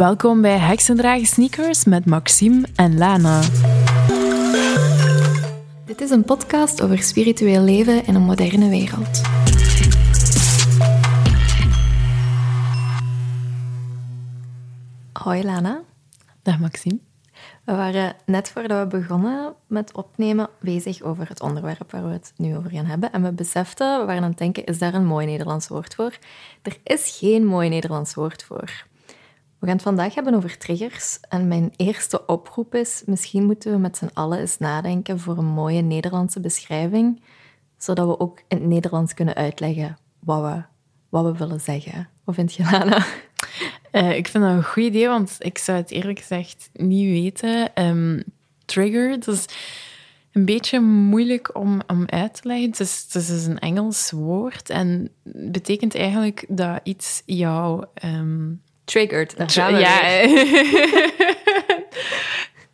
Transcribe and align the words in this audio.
Welkom 0.00 0.40
bij 0.40 0.58
Heksendragen 0.58 1.26
Sneakers 1.26 1.84
met 1.84 2.06
Maxime 2.06 2.66
en 2.76 2.98
Lana. 2.98 3.40
Dit 5.84 6.00
is 6.00 6.10
een 6.10 6.24
podcast 6.24 6.82
over 6.82 6.98
spiritueel 6.98 7.62
leven 7.62 8.06
in 8.06 8.14
een 8.14 8.22
moderne 8.22 8.68
wereld. 8.68 9.20
Hoi 15.12 15.44
Lana. 15.44 15.82
Dag 16.42 16.58
Maxime. 16.58 16.98
We 17.64 17.74
waren 17.74 18.16
net 18.26 18.50
voordat 18.50 18.90
we 18.90 18.98
begonnen 18.98 19.54
met 19.66 19.92
opnemen 19.92 20.48
bezig 20.60 21.02
over 21.02 21.28
het 21.28 21.40
onderwerp 21.40 21.90
waar 21.90 22.06
we 22.06 22.12
het 22.12 22.32
nu 22.36 22.56
over 22.56 22.70
gaan 22.70 22.86
hebben. 22.86 23.12
En 23.12 23.22
we 23.22 23.32
beseften, 23.32 24.00
we 24.00 24.06
waren 24.06 24.22
aan 24.22 24.28
het 24.28 24.38
denken, 24.38 24.64
is 24.64 24.78
daar 24.78 24.94
een 24.94 25.06
mooi 25.06 25.26
Nederlands 25.26 25.68
woord 25.68 25.94
voor? 25.94 26.18
Er 26.62 26.76
is 26.84 27.16
geen 27.18 27.46
mooi 27.46 27.68
Nederlands 27.68 28.14
woord 28.14 28.42
voor. 28.42 28.88
We 29.60 29.66
gaan 29.66 29.74
het 29.74 29.84
vandaag 29.84 30.14
hebben 30.14 30.34
over 30.34 30.58
triggers. 30.58 31.18
En 31.28 31.48
mijn 31.48 31.72
eerste 31.76 32.26
oproep 32.26 32.74
is, 32.74 33.02
misschien 33.06 33.44
moeten 33.44 33.72
we 33.72 33.78
met 33.78 33.96
z'n 33.96 34.10
allen 34.12 34.38
eens 34.38 34.58
nadenken 34.58 35.18
voor 35.18 35.38
een 35.38 35.44
mooie 35.44 35.80
Nederlandse 35.80 36.40
beschrijving, 36.40 37.22
zodat 37.76 38.06
we 38.06 38.20
ook 38.20 38.42
in 38.48 38.56
het 38.56 38.66
Nederlands 38.66 39.14
kunnen 39.14 39.34
uitleggen 39.34 39.98
wat 40.18 40.42
we, 40.42 40.62
wat 41.08 41.24
we 41.24 41.38
willen 41.38 41.60
zeggen. 41.60 42.08
Wat 42.24 42.34
vind 42.34 42.54
je, 42.54 42.62
Lana? 42.62 43.06
Uh, 43.92 44.16
ik 44.16 44.28
vind 44.28 44.44
dat 44.44 44.52
een 44.52 44.64
goed 44.64 44.82
idee, 44.82 45.08
want 45.08 45.36
ik 45.38 45.58
zou 45.58 45.78
het 45.78 45.90
eerlijk 45.90 46.18
gezegd 46.18 46.70
niet 46.72 47.08
weten. 47.08 47.84
Um, 47.84 48.22
trigger, 48.64 49.20
dat 49.20 49.34
is 49.34 49.44
een 50.32 50.44
beetje 50.44 50.80
moeilijk 50.80 51.56
om, 51.56 51.80
om 51.86 52.04
uit 52.06 52.34
te 52.34 52.48
leggen. 52.48 52.70
Het 52.70 52.80
is, 52.80 53.02
het 53.02 53.14
is 53.14 53.26
dus 53.26 53.44
een 53.44 53.58
Engels 53.58 54.10
woord 54.10 54.70
en 54.70 55.10
betekent 55.22 55.94
eigenlijk 55.94 56.44
dat 56.48 56.80
iets 56.82 57.22
jou... 57.26 57.84
Um, 58.04 58.62
Triggered, 58.90 59.36
daar 59.36 59.50
gaan 59.50 59.72
we 59.72 59.78
Ja. 59.78 60.26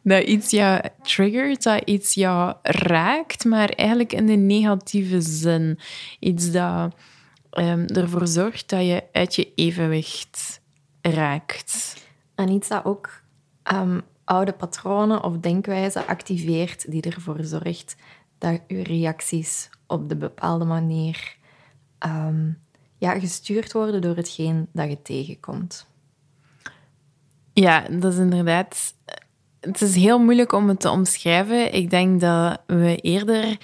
dat 0.03 0.22
iets 0.34 0.50
jou 0.50 0.81
triggert, 1.03 1.62
dat 1.62 1.83
iets 1.84 2.14
jou 2.14 2.55
raakt, 2.62 3.45
maar 3.45 3.69
eigenlijk 3.69 4.12
in 4.12 4.27
de 4.27 4.33
negatieve 4.37 5.20
zin. 5.20 5.78
Iets 6.19 6.50
dat 6.50 6.94
um, 7.59 7.87
ervoor 7.87 8.27
zorgt 8.27 8.69
dat 8.69 8.87
je 8.87 9.03
uit 9.12 9.34
je 9.34 9.53
evenwicht 9.55 10.61
raakt. 11.00 12.05
En 12.34 12.48
iets 12.48 12.69
dat 12.69 12.84
ook 12.84 13.11
um, 13.72 14.03
oude 14.25 14.53
patronen 14.53 15.25
of 15.25 15.39
denkwijzen 15.39 16.06
activeert, 16.06 16.91
die 16.91 17.03
ervoor 17.03 17.44
zorgt 17.44 17.97
dat 18.39 18.61
je 18.67 18.83
reacties 18.83 19.70
op 19.87 20.09
de 20.09 20.17
bepaalde 20.17 20.64
manier 20.64 21.37
um, 22.06 22.59
ja, 22.98 23.19
gestuurd 23.19 23.72
worden 23.72 24.00
door 24.00 24.17
hetgeen 24.17 24.69
dat 24.72 24.89
je 24.89 25.03
tegenkomt. 25.03 25.87
Ja, 27.60 27.84
dat 27.90 28.12
is 28.12 28.18
inderdaad. 28.18 28.94
Het 29.60 29.80
is 29.80 29.94
heel 29.94 30.18
moeilijk 30.18 30.52
om 30.52 30.68
het 30.68 30.80
te 30.80 30.90
omschrijven. 30.90 31.74
Ik 31.74 31.90
denk 31.90 32.20
dat 32.20 32.60
we 32.66 32.96
eerder 32.96 33.56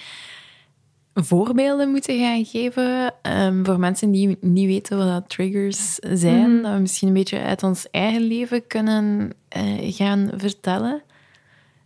voorbeelden 1.13 1.89
moeten 1.89 2.19
gaan 2.19 2.45
geven 2.45 3.13
um, 3.21 3.65
voor 3.65 3.79
mensen 3.79 4.11
die 4.11 4.37
niet 4.41 4.67
weten 4.67 4.97
wat 4.97 5.07
dat 5.07 5.29
triggers 5.29 5.95
zijn. 5.95 6.49
Mm 6.49 6.61
Dat 6.61 6.73
we 6.73 6.79
misschien 6.79 7.07
een 7.07 7.13
beetje 7.13 7.41
uit 7.41 7.63
ons 7.63 7.87
eigen 7.91 8.21
leven 8.21 8.67
kunnen 8.67 9.29
uh, 9.57 9.93
gaan 9.93 10.29
vertellen. 10.37 11.01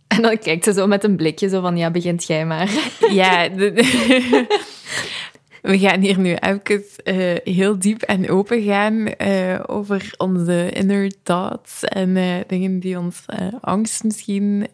En 0.06 0.22
dan 0.22 0.38
kijkt 0.38 0.64
ze 0.64 0.72
zo 0.72 0.86
met 0.86 1.04
een 1.04 1.16
blikje 1.16 1.48
zo 1.48 1.60
van, 1.60 1.76
ja, 1.76 1.90
begint 1.90 2.26
jij 2.26 2.46
maar. 2.46 2.70
Ja, 3.10 3.48
we 5.62 5.78
gaan 5.78 6.00
hier 6.00 6.18
nu 6.18 6.34
even 6.34 6.82
uh, 7.04 7.36
heel 7.54 7.78
diep 7.78 8.02
en 8.02 8.28
open 8.30 8.62
gaan 8.62 9.08
uh, 9.18 9.60
over 9.66 10.14
onze 10.16 10.70
inner 10.70 11.12
thoughts 11.22 11.84
en 11.84 12.16
uh, 12.16 12.34
dingen 12.46 12.80
die 12.80 12.98
ons 12.98 13.24
angst 13.60 14.04
misschien 14.04 14.66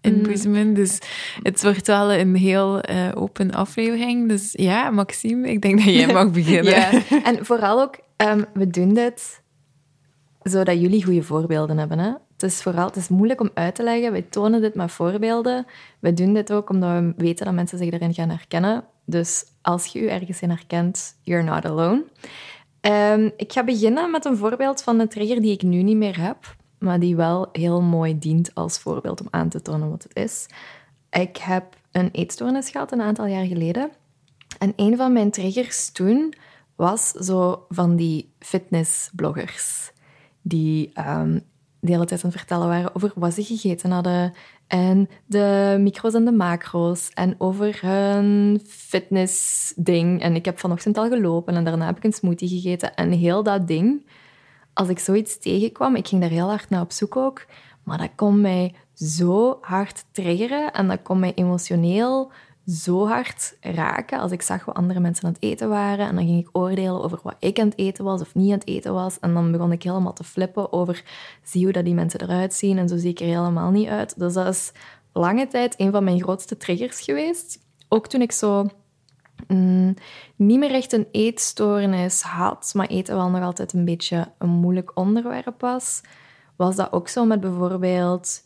inboezemen. 0.00 0.68
Mm. 0.68 0.74
Dus 0.74 0.98
het 1.42 1.62
wordt 1.62 1.86
wel 1.86 2.12
een 2.12 2.36
heel 2.36 2.82
open 3.14 3.50
aflevering. 3.50 4.28
Dus 4.28 4.52
ja, 4.52 4.90
Maxime, 4.90 5.50
ik 5.50 5.62
denk 5.62 5.84
dat 5.84 5.94
jij 5.94 6.12
mag 6.22 6.30
beginnen. 6.30 6.72
ja. 6.72 6.90
En 7.24 7.46
vooral 7.46 7.80
ook, 7.80 7.98
um, 8.16 8.44
we 8.54 8.66
doen 8.66 8.94
dit 8.94 9.40
zodat 10.42 10.80
jullie 10.80 11.04
goede 11.04 11.22
voorbeelden 11.22 11.78
hebben. 11.78 11.98
Hè? 11.98 12.10
Het 12.32 12.42
is 12.42 12.62
vooral 12.62 12.86
het 12.86 12.96
is 12.96 13.08
moeilijk 13.08 13.40
om 13.40 13.50
uit 13.54 13.74
te 13.74 13.82
leggen. 13.82 14.12
Wij 14.12 14.22
tonen 14.22 14.60
dit 14.60 14.74
met 14.74 14.92
voorbeelden. 14.92 15.66
We 15.98 16.12
doen 16.12 16.34
dit 16.34 16.52
ook 16.52 16.70
omdat 16.70 16.90
we 16.90 17.12
weten 17.16 17.44
dat 17.44 17.54
mensen 17.54 17.78
zich 17.78 17.90
erin 17.90 18.14
gaan 18.14 18.28
herkennen. 18.28 18.84
Dus 19.10 19.44
als 19.62 19.86
je 19.86 20.00
je 20.00 20.10
ergens 20.10 20.40
in 20.40 20.50
herkent, 20.50 21.16
you're 21.22 21.44
not 21.44 21.64
alone. 21.64 22.04
Um, 22.80 23.32
ik 23.36 23.52
ga 23.52 23.64
beginnen 23.64 24.10
met 24.10 24.24
een 24.24 24.36
voorbeeld 24.36 24.82
van 24.82 25.00
een 25.00 25.08
trigger 25.08 25.40
die 25.40 25.52
ik 25.52 25.62
nu 25.62 25.82
niet 25.82 25.96
meer 25.96 26.20
heb, 26.20 26.56
maar 26.78 27.00
die 27.00 27.16
wel 27.16 27.48
heel 27.52 27.82
mooi 27.82 28.18
dient 28.18 28.54
als 28.54 28.78
voorbeeld 28.78 29.20
om 29.20 29.26
aan 29.30 29.48
te 29.48 29.62
tonen 29.62 29.90
wat 29.90 30.02
het 30.02 30.16
is. 30.16 30.46
Ik 31.10 31.36
heb 31.36 31.76
een 31.92 32.08
eetstoornis 32.12 32.70
gehad 32.70 32.92
een 32.92 33.00
aantal 33.00 33.26
jaar 33.26 33.46
geleden. 33.46 33.90
En 34.58 34.72
een 34.76 34.96
van 34.96 35.12
mijn 35.12 35.30
triggers 35.30 35.90
toen 35.92 36.34
was 36.76 37.10
zo 37.10 37.66
van 37.68 37.96
die 37.96 38.32
fitnessbloggers. 38.38 39.92
Die 40.42 40.92
um, 41.08 41.42
de 41.80 41.92
hele 41.92 42.04
tijd 42.04 42.24
aan 42.24 42.30
het 42.30 42.38
vertellen 42.38 42.68
waren 42.68 42.94
over 42.94 43.12
wat 43.14 43.34
ze 43.34 43.44
gegeten 43.44 43.90
hadden. 43.90 44.32
En 44.70 45.08
de 45.26 45.76
micro's 45.80 46.14
en 46.14 46.24
de 46.24 46.32
macro's. 46.32 47.10
En 47.14 47.34
over 47.38 47.78
hun 47.86 48.60
fitnessding. 48.66 50.22
En 50.22 50.34
ik 50.34 50.44
heb 50.44 50.58
vanochtend 50.58 50.98
al 50.98 51.08
gelopen 51.08 51.56
en 51.56 51.64
daarna 51.64 51.86
heb 51.86 51.96
ik 51.96 52.04
een 52.04 52.12
smoothie 52.12 52.48
gegeten. 52.48 52.94
En 52.94 53.10
heel 53.10 53.42
dat 53.42 53.66
ding, 53.66 54.06
als 54.72 54.88
ik 54.88 54.98
zoiets 54.98 55.38
tegenkwam, 55.38 55.96
ik 55.96 56.08
ging 56.08 56.20
daar 56.20 56.30
heel 56.30 56.48
hard 56.48 56.70
naar 56.70 56.80
op 56.80 56.92
zoek 56.92 57.16
ook. 57.16 57.46
Maar 57.84 57.98
dat 57.98 58.10
kon 58.16 58.40
mij 58.40 58.74
zo 58.94 59.58
hard 59.60 60.04
triggeren 60.12 60.72
en 60.72 60.88
dat 60.88 61.02
kon 61.02 61.18
mij 61.18 61.34
emotioneel 61.34 62.32
zo 62.66 63.06
hard 63.06 63.56
raken 63.60 64.18
als 64.18 64.32
ik 64.32 64.42
zag 64.42 64.64
wat 64.64 64.74
andere 64.74 65.00
mensen 65.00 65.24
aan 65.24 65.32
het 65.32 65.42
eten 65.42 65.68
waren. 65.68 66.06
En 66.06 66.14
dan 66.14 66.24
ging 66.24 66.40
ik 66.40 66.48
oordelen 66.52 67.02
over 67.02 67.20
wat 67.22 67.36
ik 67.38 67.58
aan 67.58 67.68
het 67.68 67.78
eten 67.78 68.04
was 68.04 68.20
of 68.20 68.34
niet 68.34 68.52
aan 68.52 68.58
het 68.58 68.68
eten 68.68 68.94
was. 68.94 69.18
En 69.18 69.34
dan 69.34 69.52
begon 69.52 69.72
ik 69.72 69.82
helemaal 69.82 70.12
te 70.12 70.24
flippen 70.24 70.72
over, 70.72 71.04
zie 71.42 71.64
hoe 71.64 71.72
dat 71.72 71.84
die 71.84 71.94
mensen 71.94 72.20
eruit 72.20 72.54
zien 72.54 72.78
en 72.78 72.88
zo 72.88 72.96
zie 72.96 73.10
ik 73.10 73.20
er 73.20 73.26
helemaal 73.26 73.70
niet 73.70 73.88
uit. 73.88 74.18
Dus 74.18 74.32
dat 74.32 74.46
is 74.46 74.72
lange 75.12 75.46
tijd 75.46 75.74
een 75.80 75.90
van 75.90 76.04
mijn 76.04 76.22
grootste 76.22 76.56
triggers 76.56 77.00
geweest. 77.00 77.58
Ook 77.88 78.06
toen 78.06 78.22
ik 78.22 78.32
zo 78.32 78.66
mm, 79.48 79.94
niet 80.36 80.58
meer 80.58 80.74
echt 80.74 80.92
een 80.92 81.06
eetstoornis 81.10 82.22
had, 82.22 82.72
maar 82.74 82.86
eten 82.86 83.16
wel 83.16 83.30
nog 83.30 83.42
altijd 83.42 83.72
een 83.72 83.84
beetje 83.84 84.32
een 84.38 84.48
moeilijk 84.48 84.90
onderwerp 84.94 85.60
was, 85.60 86.00
was 86.56 86.76
dat 86.76 86.92
ook 86.92 87.08
zo 87.08 87.24
met 87.24 87.40
bijvoorbeeld 87.40 88.42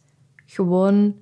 gewoon 0.46 1.14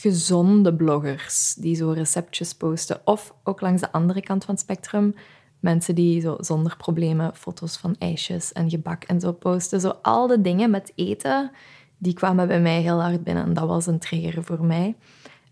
gezonde 0.00 0.74
bloggers 0.74 1.54
die 1.54 1.74
zo 1.74 1.90
receptjes 1.90 2.54
posten. 2.54 3.00
Of 3.04 3.34
ook 3.44 3.60
langs 3.60 3.80
de 3.80 3.92
andere 3.92 4.20
kant 4.20 4.44
van 4.44 4.54
het 4.54 4.62
spectrum, 4.62 5.14
mensen 5.60 5.94
die 5.94 6.20
zo 6.20 6.36
zonder 6.40 6.76
problemen 6.76 7.36
foto's 7.36 7.76
van 7.76 7.96
ijsjes 7.98 8.52
en 8.52 8.70
gebak 8.70 9.04
en 9.04 9.20
zo 9.20 9.32
posten. 9.32 9.80
Zo 9.80 9.92
al 10.02 10.26
de 10.26 10.40
dingen 10.40 10.70
met 10.70 10.92
eten, 10.94 11.50
die 11.98 12.12
kwamen 12.12 12.46
bij 12.46 12.60
mij 12.60 12.80
heel 12.80 13.02
hard 13.02 13.24
binnen. 13.24 13.44
En 13.44 13.54
dat 13.54 13.68
was 13.68 13.86
een 13.86 13.98
trigger 13.98 14.44
voor 14.44 14.64
mij. 14.64 14.96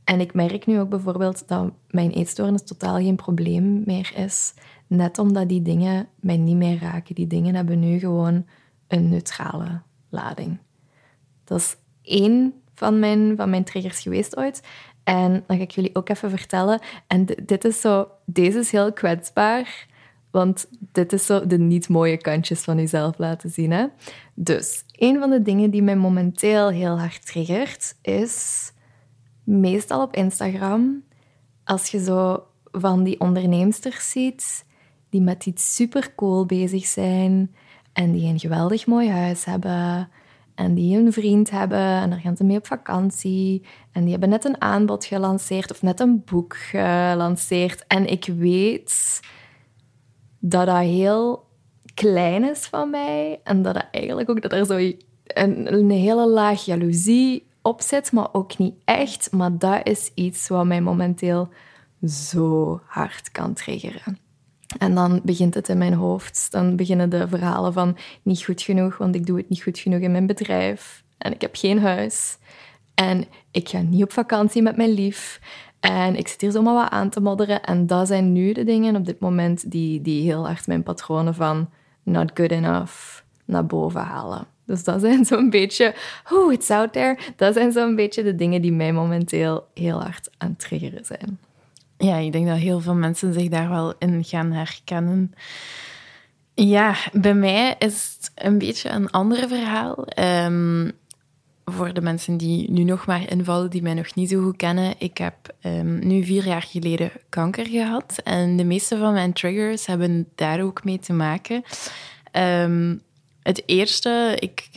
En 0.04 0.20
ik 0.20 0.34
merk 0.34 0.66
nu 0.66 0.80
ook 0.80 0.88
bijvoorbeeld 0.88 1.48
dat 1.48 1.72
mijn 1.90 2.10
eetstoornis 2.10 2.62
totaal 2.62 2.96
geen 2.96 3.16
probleem 3.16 3.82
meer 3.86 4.12
is. 4.16 4.54
Net 4.86 5.18
omdat 5.18 5.48
die 5.48 5.62
dingen 5.62 6.08
mij 6.20 6.36
niet 6.36 6.56
meer 6.56 6.78
raken. 6.78 7.14
Die 7.14 7.26
dingen 7.26 7.54
hebben 7.54 7.78
nu 7.78 7.98
gewoon 7.98 8.46
een 8.88 9.08
neutrale 9.08 9.82
lading. 10.08 10.58
Dat 11.44 11.58
is 11.58 11.76
één 12.02 12.54
van 12.76 12.98
mijn, 12.98 13.36
van 13.36 13.50
mijn 13.50 13.64
triggers 13.64 14.00
geweest 14.00 14.36
ooit. 14.36 14.62
En 15.04 15.44
dan 15.46 15.56
ga 15.56 15.62
ik 15.62 15.70
jullie 15.70 15.94
ook 15.94 16.08
even 16.08 16.30
vertellen. 16.30 16.80
En 17.06 17.24
dit 17.42 17.64
is 17.64 17.80
zo, 17.80 18.08
deze 18.24 18.58
is 18.58 18.70
heel 18.70 18.92
kwetsbaar, 18.92 19.86
want 20.30 20.68
dit 20.92 21.12
is 21.12 21.26
zo 21.26 21.46
de 21.46 21.58
niet 21.58 21.88
mooie 21.88 22.16
kantjes 22.16 22.60
van 22.60 22.76
jezelf 22.76 23.18
laten 23.18 23.50
zien. 23.50 23.70
Hè? 23.70 23.86
Dus 24.34 24.84
een 24.92 25.18
van 25.18 25.30
de 25.30 25.42
dingen 25.42 25.70
die 25.70 25.82
mij 25.82 25.96
momenteel 25.96 26.68
heel 26.68 26.98
hard 26.98 27.26
triggert, 27.26 27.96
is 28.02 28.72
meestal 29.44 30.02
op 30.02 30.14
Instagram, 30.14 31.02
als 31.64 31.90
je 31.90 32.04
zo 32.04 32.46
van 32.72 33.02
die 33.02 33.20
onderneemsters 33.20 34.10
ziet 34.10 34.64
die 35.10 35.20
met 35.20 35.46
iets 35.46 35.74
super 35.74 36.14
cool 36.14 36.46
bezig 36.46 36.86
zijn 36.86 37.54
en 37.92 38.12
die 38.12 38.28
een 38.28 38.38
geweldig 38.38 38.86
mooi 38.86 39.10
huis 39.10 39.44
hebben 39.44 40.08
en 40.56 40.74
die 40.74 40.98
een 40.98 41.12
vriend 41.12 41.50
hebben 41.50 41.78
en 41.78 42.10
daar 42.10 42.20
gaan 42.20 42.36
ze 42.36 42.44
mee 42.44 42.56
op 42.56 42.66
vakantie. 42.66 43.62
En 43.92 44.02
die 44.02 44.10
hebben 44.10 44.28
net 44.28 44.44
een 44.44 44.60
aanbod 44.60 45.04
gelanceerd 45.04 45.70
of 45.70 45.82
net 45.82 46.00
een 46.00 46.22
boek 46.24 46.56
gelanceerd. 46.56 47.84
En 47.86 48.06
ik 48.06 48.24
weet 48.24 49.20
dat 50.38 50.66
dat 50.66 50.78
heel 50.78 51.44
klein 51.94 52.44
is 52.50 52.66
van 52.66 52.90
mij 52.90 53.40
en 53.44 53.62
dat, 53.62 53.74
dat 53.74 53.86
eigenlijk 53.90 54.30
ook 54.30 54.42
dat 54.42 54.52
er 54.52 54.66
zo 54.66 54.76
een, 55.24 55.72
een 55.74 55.90
hele 55.90 56.28
laag 56.28 56.64
jaloezie 56.64 57.46
op 57.62 57.80
zit, 57.80 58.12
maar 58.12 58.28
ook 58.32 58.58
niet 58.58 58.74
echt. 58.84 59.32
Maar 59.32 59.58
dat 59.58 59.86
is 59.86 60.10
iets 60.14 60.48
wat 60.48 60.66
mij 60.66 60.80
momenteel 60.80 61.48
zo 62.06 62.80
hard 62.86 63.30
kan 63.30 63.52
triggeren. 63.52 64.25
En 64.78 64.94
dan 64.94 65.20
begint 65.24 65.54
het 65.54 65.68
in 65.68 65.78
mijn 65.78 65.94
hoofd. 65.94 66.48
Dan 66.50 66.76
beginnen 66.76 67.10
de 67.10 67.28
verhalen 67.28 67.72
van 67.72 67.96
niet 68.22 68.44
goed 68.44 68.62
genoeg, 68.62 68.96
want 68.96 69.14
ik 69.14 69.26
doe 69.26 69.36
het 69.36 69.48
niet 69.48 69.62
goed 69.62 69.78
genoeg 69.78 70.00
in 70.00 70.12
mijn 70.12 70.26
bedrijf. 70.26 71.04
En 71.18 71.32
ik 71.32 71.40
heb 71.40 71.56
geen 71.56 71.80
huis. 71.80 72.38
En 72.94 73.24
ik 73.50 73.68
ga 73.68 73.80
niet 73.80 74.02
op 74.02 74.12
vakantie 74.12 74.62
met 74.62 74.76
mijn 74.76 74.90
lief. 74.90 75.40
En 75.80 76.16
ik 76.16 76.28
zit 76.28 76.40
hier 76.40 76.50
zomaar 76.50 76.74
wat 76.74 76.90
aan 76.90 77.10
te 77.10 77.20
modderen. 77.20 77.62
En 77.62 77.86
dat 77.86 78.06
zijn 78.06 78.32
nu 78.32 78.52
de 78.52 78.64
dingen 78.64 78.96
op 78.96 79.04
dit 79.04 79.20
moment 79.20 79.70
die, 79.70 80.02
die 80.02 80.22
heel 80.22 80.46
hard 80.46 80.66
mijn 80.66 80.82
patronen 80.82 81.34
van 81.34 81.68
not 82.02 82.30
good 82.34 82.50
enough 82.50 83.22
naar 83.44 83.66
boven 83.66 84.00
halen. 84.00 84.46
Dus 84.66 84.84
dat 84.84 85.00
zijn 85.00 85.24
zo'n 85.24 85.50
beetje, 85.50 85.94
oh, 86.32 86.52
it's 86.52 86.70
out 86.70 86.92
there. 86.92 87.18
Dat 87.36 87.54
zijn 87.54 87.72
zo'n 87.72 87.96
beetje 87.96 88.22
de 88.22 88.34
dingen 88.34 88.62
die 88.62 88.72
mij 88.72 88.92
momenteel 88.92 89.66
heel 89.74 90.02
hard 90.02 90.30
aan 90.38 90.48
het 90.48 90.58
triggeren 90.58 91.04
zijn. 91.04 91.38
Ja, 91.98 92.16
ik 92.16 92.32
denk 92.32 92.46
dat 92.46 92.56
heel 92.56 92.80
veel 92.80 92.94
mensen 92.94 93.32
zich 93.32 93.48
daar 93.48 93.68
wel 93.68 93.94
in 93.98 94.24
gaan 94.24 94.52
herkennen. 94.52 95.34
Ja, 96.54 96.94
bij 97.12 97.34
mij 97.34 97.74
is 97.78 98.16
het 98.18 98.30
een 98.34 98.58
beetje 98.58 98.88
een 98.88 99.10
ander 99.10 99.48
verhaal. 99.48 100.04
Ehm, 100.04 100.90
voor 101.64 101.94
de 101.94 102.00
mensen 102.00 102.36
die 102.36 102.70
nu 102.70 102.82
nog 102.82 103.06
maar 103.06 103.30
invallen, 103.30 103.70
die 103.70 103.82
mij 103.82 103.94
nog 103.94 104.14
niet 104.14 104.30
zo 104.30 104.42
goed 104.42 104.56
kennen. 104.56 104.94
Ik 104.98 105.18
heb 105.18 105.34
ehm, 105.60 106.06
nu 106.06 106.24
vier 106.24 106.46
jaar 106.46 106.62
geleden 106.62 107.10
kanker 107.28 107.66
gehad. 107.66 108.20
En 108.24 108.56
de 108.56 108.64
meeste 108.64 108.98
van 108.98 109.12
mijn 109.12 109.32
triggers 109.32 109.86
hebben 109.86 110.28
daar 110.34 110.62
ook 110.62 110.84
mee 110.84 110.98
te 110.98 111.12
maken. 111.12 111.62
Ehm, 112.30 112.96
het 113.42 113.62
eerste, 113.66 114.36
ik 114.38 114.68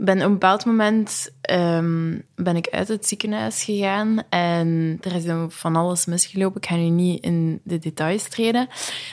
ben 0.00 0.16
op 0.16 0.22
een 0.22 0.32
bepaald 0.32 0.64
moment 0.64 1.30
um, 1.50 2.22
ben 2.34 2.56
ik 2.56 2.68
uit 2.68 2.88
het 2.88 3.06
ziekenhuis 3.06 3.64
gegaan 3.64 4.22
en 4.28 4.98
er 5.00 5.14
is 5.14 5.24
van 5.48 5.76
alles 5.76 6.06
misgelopen. 6.06 6.60
Ik 6.60 6.68
ga 6.68 6.74
nu 6.74 6.88
niet 6.88 7.24
in 7.24 7.60
de 7.64 7.78
details 7.78 8.28
treden, 8.28 8.68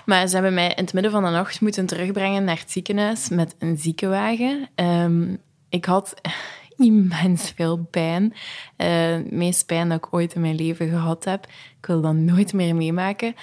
maar 0.06 0.28
ze 0.28 0.34
hebben 0.34 0.54
mij 0.54 0.70
in 0.70 0.84
het 0.84 0.94
midden 0.94 1.12
van 1.12 1.24
de 1.24 1.30
nacht 1.30 1.62
moeten 1.62 1.86
terugbrengen 1.86 2.44
naar 2.44 2.60
het 2.60 2.72
ziekenhuis 2.72 3.30
met 3.30 3.56
een 3.60 3.78
ziekenwagen. 3.78 4.70
Um, 4.76 5.38
ik 5.70 5.86
had 5.86 6.14
immens 6.78 7.52
veel 7.56 7.88
pijn. 7.92 8.34
Het 8.76 9.32
meest 9.32 9.66
pijn 9.66 9.90
dat 9.90 9.98
ik 9.98 10.14
ooit 10.14 10.36
in 10.36 10.42
mijn 10.42 10.56
leven 10.56 10.90
gehad 10.90 11.24
heb. 11.24 11.46
Ik 11.80 11.86
wil 11.86 12.02
dat 12.02 12.14
nooit 12.14 12.54
meer 12.54 12.76
meemaken. 12.76 13.36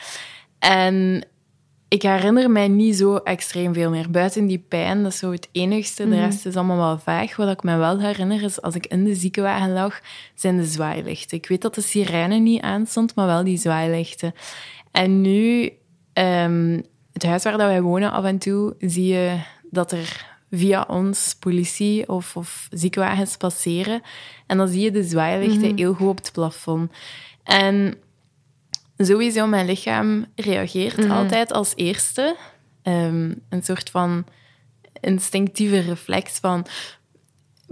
En 0.58 1.26
ik 1.92 2.02
herinner 2.02 2.50
mij 2.50 2.68
niet 2.68 2.96
zo 2.96 3.16
extreem 3.16 3.74
veel 3.74 3.90
meer. 3.90 4.10
Buiten 4.10 4.46
die 4.46 4.64
pijn, 4.68 5.02
dat 5.02 5.12
is 5.12 5.18
zo 5.18 5.30
het 5.30 5.48
enigste. 5.52 6.02
De 6.02 6.08
mhm. 6.08 6.18
rest 6.18 6.46
is 6.46 6.56
allemaal 6.56 6.76
wel 6.76 6.98
vaag. 6.98 7.36
Wat 7.36 7.50
ik 7.50 7.62
me 7.62 7.76
wel 7.76 8.00
herinner 8.00 8.42
is, 8.42 8.62
als 8.62 8.74
ik 8.74 8.86
in 8.86 9.04
de 9.04 9.14
ziekenwagen 9.14 9.72
lag, 9.72 10.00
zijn 10.34 10.56
de 10.56 10.64
zwaailichten. 10.64 11.36
Ik 11.36 11.46
weet 11.46 11.62
dat 11.62 11.74
de 11.74 11.80
sirene 11.80 12.36
niet 12.36 12.62
aanstond, 12.62 13.14
maar 13.14 13.26
wel 13.26 13.44
die 13.44 13.58
zwaailichten. 13.58 14.34
En 14.90 15.20
nu, 15.20 15.72
um, 16.14 16.82
het 17.12 17.22
huis 17.22 17.42
waar 17.42 17.58
dat 17.58 17.66
wij 17.66 17.82
wonen, 17.82 18.12
af 18.12 18.24
en 18.24 18.38
toe 18.38 18.74
zie 18.78 19.06
je 19.06 19.40
dat 19.70 19.92
er 19.92 20.26
via 20.50 20.84
ons 20.88 21.36
politie 21.38 22.08
of, 22.08 22.36
of 22.36 22.68
ziekenwagens 22.70 23.36
passeren. 23.36 24.02
En 24.46 24.56
dan 24.56 24.68
zie 24.68 24.80
je 24.80 24.90
de 24.90 25.04
zwaailichten 25.04 25.70
mm 25.70 25.76
heel 25.76 25.94
goed 25.94 26.08
op 26.08 26.16
het 26.16 26.32
plafond. 26.32 26.92
En 27.44 27.94
sowieso, 28.96 29.46
mijn 29.46 29.66
lichaam 29.66 30.26
reageert 30.34 30.96
mhm. 30.96 31.10
altijd 31.10 31.52
als 31.52 31.72
eerste. 31.74 32.36
Um, 32.82 33.42
een 33.48 33.62
soort 33.62 33.90
van 33.90 34.24
instinctieve 35.00 35.80
reflex 35.80 36.38
van 36.38 36.66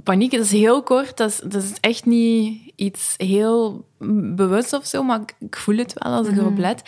paniek. 0.03 0.31
Dat 0.31 0.45
is 0.45 0.53
heel 0.53 0.83
kort, 0.83 1.17
dat 1.17 1.31
is, 1.31 1.41
dat 1.45 1.63
is 1.63 1.73
echt 1.81 2.05
niet 2.05 2.73
iets 2.77 3.15
heel 3.17 3.85
bewust 4.35 4.73
of 4.73 4.87
zo, 4.87 5.03
maar 5.03 5.21
ik, 5.39 5.57
voel 5.57 5.77
het 5.77 5.95
wel 5.99 6.13
als 6.13 6.27
ik 6.27 6.37
erop 6.37 6.53
mhm. 6.53 6.61
let. 6.61 6.83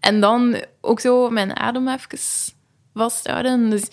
En 0.00 0.20
dan 0.20 0.64
ook 0.80 1.00
zo 1.00 1.30
mijn 1.30 1.56
adem 1.56 1.88
even 1.88 2.18
vasthouden. 2.94 3.70
Dus 3.70 3.88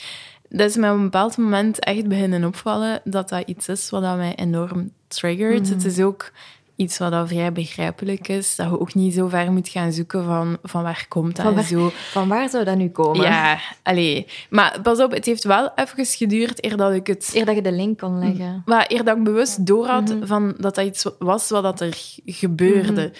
dat 0.49 0.69
is 0.69 0.75
me 0.75 0.89
op 0.89 0.97
een 0.97 1.03
bepaald 1.03 1.37
moment 1.37 1.79
echt 1.79 2.07
beginnen 2.07 2.43
opvallen 2.43 3.01
dat 3.03 3.29
dat 3.29 3.47
iets 3.47 3.67
is 3.67 3.89
wat 3.89 4.01
mij 4.01 4.35
enorm 4.35 4.91
triggert. 5.07 5.63
Mhm. 5.63 5.73
Het 5.73 5.85
is 5.85 5.99
ook 5.99 6.31
iets 6.79 6.97
wat 6.97 7.11
al 7.11 7.27
vrij 7.27 7.51
begrijpelijk 7.51 8.27
is. 8.27 8.55
Dat 8.55 8.69
je 8.69 8.79
ook 8.79 8.93
niet 8.93 9.13
zo 9.13 9.27
ver 9.27 9.51
moet 9.51 9.69
gaan 9.69 9.91
zoeken 9.91 10.23
van, 10.23 10.57
van 10.63 10.83
waar 10.83 11.05
komt 11.07 11.35
dat 11.35 11.45
van 11.45 11.55
waar, 11.55 11.63
zo. 11.63 11.91
Van 11.93 12.27
waar 12.27 12.49
zou 12.49 12.63
dat 12.63 12.75
nu 12.75 12.89
komen? 12.89 13.21
Ja, 13.21 13.59
allee. 13.83 14.27
Maar 14.49 14.79
pas 14.81 14.99
op, 14.99 15.11
het 15.11 15.25
heeft 15.25 15.43
wel 15.43 15.71
even 15.75 16.05
geduurd 16.05 16.63
eer 16.63 16.77
dat 16.77 16.93
ik 16.93 17.07
het... 17.07 17.31
Eer 17.33 17.45
dat 17.45 17.55
je 17.55 17.61
de 17.61 17.71
link 17.71 17.99
kon 17.99 18.19
leggen. 18.19 18.61
Maar 18.65 18.85
eer 18.87 19.03
dat 19.03 19.17
ik 19.17 19.23
bewust 19.23 19.65
doorhad 19.65 20.09
mm 20.09 20.27
van 20.27 20.55
dat 20.57 20.75
dat 20.75 20.85
iets 20.85 21.05
was 21.19 21.49
wat 21.49 21.63
dat 21.63 21.81
er 21.81 21.97
gebeurde. 22.25 23.11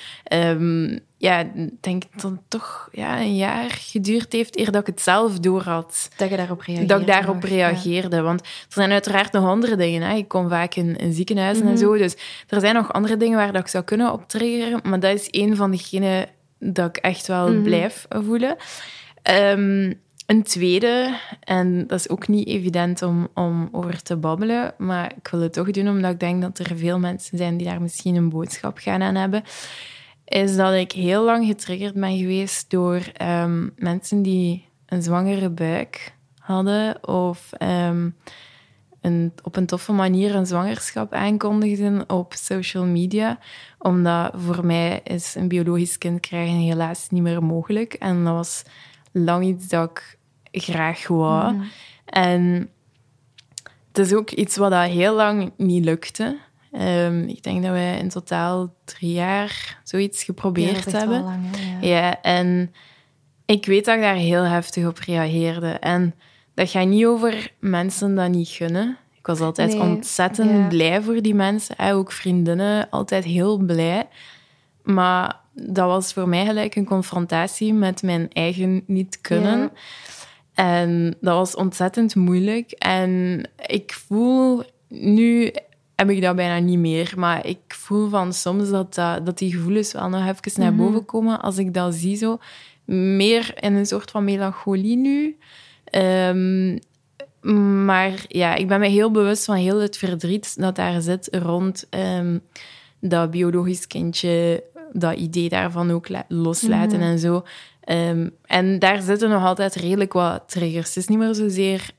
Mm 0.58 1.00
ja, 1.20 1.40
ik 1.40 1.72
denk 1.82 2.04
dat 2.16 2.32
het 2.32 2.40
toch 2.48 2.90
ja, 2.92 3.20
een 3.20 3.36
jaar 3.36 3.70
geduurd 3.70 4.34
heeft 4.34 4.58
eer 4.58 4.72
dat 4.72 4.82
ik 4.82 4.88
het 4.88 5.02
zelf 5.02 5.40
door 5.40 5.62
had. 5.62 6.10
Dat 6.18 6.30
je 6.30 6.38
daarop 6.38 6.62
reageerde. 6.62 6.94
Dat 6.94 7.02
ik 7.02 7.08
daarop 7.08 7.44
reageerde. 7.44 8.22
Want 8.22 8.42
er 8.42 8.48
zijn 8.68 8.92
uiteraard 8.92 9.32
nog 9.32 9.46
andere 9.46 9.76
dingen. 9.76 10.02
Hè. 10.02 10.16
Ik 10.16 10.28
kom 10.28 10.50
vaak 10.50 10.76
in, 10.76 10.96
in 10.96 11.14
ziekenhuizen 11.14 11.66
en 11.66 11.72
mhm. 11.72 11.80
zo. 11.80 11.98
Dus 11.98 12.16
er 12.48 12.60
zijn 12.60 12.76
nog 12.76 12.94
andere 12.94 13.18
dingen 13.18 13.38
waar 13.38 13.52
dat 13.52 13.62
ik 13.62 13.68
zou 13.68 13.84
kunnen 13.84 14.12
optriggeren. 14.12 14.80
Maar 14.84 15.00
dat 15.00 15.20
is 15.20 15.28
een 15.32 15.56
van 15.56 15.72
degenen 15.72 16.28
dat 16.60 16.88
ik 16.88 16.98
echt 16.98 17.28
wel 17.28 17.52
mhm. 17.52 17.62
blijf 17.62 18.06
voelen. 18.10 18.56
Um, 19.32 20.00
een 20.26 20.44
tweede, 20.44 21.18
en 21.44 21.88
dat 21.88 22.00
is 22.00 22.10
ook 22.10 22.28
niet 22.28 22.48
evident 22.48 23.02
om, 23.02 23.28
om 23.34 23.70
over 23.72 24.02
te 24.02 24.16
babbelen, 24.16 24.74
maar 24.78 25.12
ik 25.18 25.28
wil 25.28 25.42
het 25.42 25.54
toch 25.54 25.72
doen 25.72 25.90
omdat 25.90 26.12
ik 26.12 26.20
denk 26.20 26.42
dat 26.42 26.60
er 26.60 26.78
veel 26.78 27.00
mensen 27.00 27.38
zijn 27.38 27.58
die 27.58 27.68
daar 27.68 27.82
misschien 27.82 28.16
een 28.16 28.30
boodschap 28.30 28.78
gaan 28.78 29.02
aan 29.02 29.16
hebben 29.16 29.44
is 30.30 30.56
dat 30.56 30.74
ik 30.74 30.92
heel 30.92 31.24
lang 31.24 31.46
getriggerd 31.46 31.94
ben 31.94 32.18
geweest 32.18 32.70
door 32.70 33.02
ehm, 33.14 33.68
mensen 33.76 34.22
die 34.22 34.68
een 34.86 35.02
zwangere 35.02 35.50
buik 35.50 36.14
hadden 36.40 37.08
of 37.08 37.50
um, 37.62 38.16
een, 39.02 39.34
op 39.44 39.56
een 39.56 39.66
toffe 39.66 39.92
manier 39.92 40.36
een 40.36 40.46
zwangerschap 40.46 41.14
aankondigden 41.14 42.10
op 42.10 42.34
social 42.34 42.86
media. 42.86 43.40
Omdat 43.78 44.32
voor 44.36 44.66
mij 44.66 45.02
is 45.04 45.36
een 45.36 45.48
biologisch 45.48 45.98
kind 45.98 46.20
krijgen 46.20 46.56
helaas 46.56 47.10
niet 47.10 47.22
meer 47.22 47.44
mogelijk. 47.44 47.94
En 47.94 48.24
dat 48.24 48.34
was 48.34 48.64
lang 49.12 49.46
iets 49.46 49.68
dat 49.68 50.02
ik 50.52 50.64
graag 50.64 51.08
wou. 51.08 51.54
Mm. 51.54 51.64
En 52.06 52.70
het 53.88 53.98
is 53.98 54.14
ook 54.14 54.32
iets 54.32 54.58
wat 54.58 54.72
dat 54.72 54.90
heel 54.90 55.16
lang 55.16 55.52
niet 55.58 55.86
lukte. 55.86 56.38
Um, 56.72 57.28
ik 57.28 57.44
denk 57.44 57.64
dat 57.64 57.72
we 57.72 57.96
in 58.00 58.10
totaal 58.10 58.74
drie 58.84 59.14
jaar 59.14 59.80
zoiets 59.84 60.24
geprobeerd 60.24 60.92
ja, 60.92 60.98
hebben. 60.98 61.24
Lang, 61.24 61.46
ja. 61.82 61.88
ja, 61.88 62.22
en 62.22 62.74
ik 63.46 63.66
weet 63.66 63.86
dat 63.86 63.96
ik 63.96 64.02
daar 64.02 64.16
heel 64.16 64.44
heftig 64.44 64.88
op 64.88 64.98
reageerde. 64.98 65.70
En 65.70 66.16
dat 66.54 66.70
gaat 66.70 66.88
niet 66.88 67.06
over 67.06 67.52
mensen 67.60 68.16
dat 68.16 68.30
niet 68.30 68.50
gunnen. 68.50 68.98
Ik 69.18 69.28
was 69.28 69.40
altijd 69.40 69.80
ontzettend 69.80 70.70
blij 70.70 71.02
voor 71.02 71.22
die 71.22 71.36
mensen. 71.36 71.76
Ook 71.80 72.12
vriendinnen, 72.12 72.90
altijd 72.90 73.24
heel 73.24 73.58
blij. 73.58 74.08
Maar 74.84 75.40
dat 75.54 75.88
was 75.88 76.14
voor 76.14 76.30
mij 76.30 76.46
gelijk 76.46 76.76
een 76.76 76.86
confrontatie 76.86 77.74
met 77.74 78.04
mijn 78.04 78.30
eigen 78.30 78.84
niet 78.86 79.22
kunnen. 79.22 79.72
En 80.54 81.16
dat 81.22 81.36
was 81.36 81.56
ontzettend 81.56 82.16
moeilijk. 82.16 82.72
En 82.72 83.44
ik 83.66 83.94
voel 83.94 84.64
nu 84.88 85.52
heb 86.00 86.10
ik 86.10 86.22
dat 86.22 86.36
bijna 86.36 86.60
niet 86.60 86.80
meer. 86.80 87.14
Maar 87.18 87.46
ik 87.46 87.60
voel 87.68 88.10
van 88.10 88.34
soms 88.34 88.70
dat, 88.70 88.94
dat, 89.24 89.38
die 89.38 89.52
gevoelens 89.52 89.92
wel 89.92 90.10
nog 90.10 90.28
even 90.28 90.62
naar 90.62 90.74
mhm. 90.74 90.84
boven 90.84 91.06
komen 91.06 91.42
als 91.42 91.58
ik 91.58 91.74
dat 91.74 91.94
zie. 91.94 92.16
Zo. 92.16 92.38
Meer 92.86 93.64
in 93.64 93.76
een 93.76 93.86
soort 93.86 94.12
van 94.12 94.24
melancholie 94.24 94.98
nu. 94.98 95.38
Ehm, 95.84 96.78
maar 97.86 98.26
ja, 98.28 98.56
ik 98.56 98.68
ben 98.68 98.80
me 98.80 98.88
heel 98.88 99.12
bewust 99.12 99.46
van 99.46 99.56
heel 99.56 99.80
het 99.80 99.98
verdriet 99.98 100.60
dat 100.60 100.76
daar 100.76 101.02
zit 101.02 101.28
rond 101.32 101.88
um, 101.90 102.42
dat 103.00 103.32
biologisch 103.32 103.88
kindje, 103.88 104.64
dat 104.94 105.18
idee 105.18 105.50
daarvan 105.50 105.92
ook 105.92 106.08
loslaten 106.28 107.00
mhm. 107.00 107.10
en 107.10 107.20
zo. 107.20 107.44
Ehm, 107.84 108.30
en 108.46 108.80
daar 108.80 109.02
zitten 109.02 109.30
nog 109.30 109.44
altijd 109.44 109.76
redelijk 109.76 110.14
wat 110.14 110.44
triggers. 110.48 110.88
Het 110.88 110.98
is 110.98 111.08
niet 111.08 111.18
meer 111.18 111.36
zozeer 111.36 111.92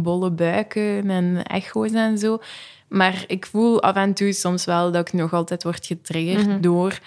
bolle 0.00 0.30
buiken 0.30 1.10
en 1.10 1.42
echo's 1.44 1.92
en 1.92 2.18
zo. 2.18 2.38
Maar 2.88 3.24
ik 3.26 3.46
voel 3.46 3.82
af 3.82 3.96
en 3.96 4.14
toe 4.14 4.32
soms 4.32 4.64
wel 4.64 4.92
dat 4.92 5.08
ik 5.08 5.12
nog 5.12 5.32
altijd 5.32 5.62
word 5.62 5.86
getriggerd 5.86 6.46
mhm. 6.46 6.60
door 6.60 6.98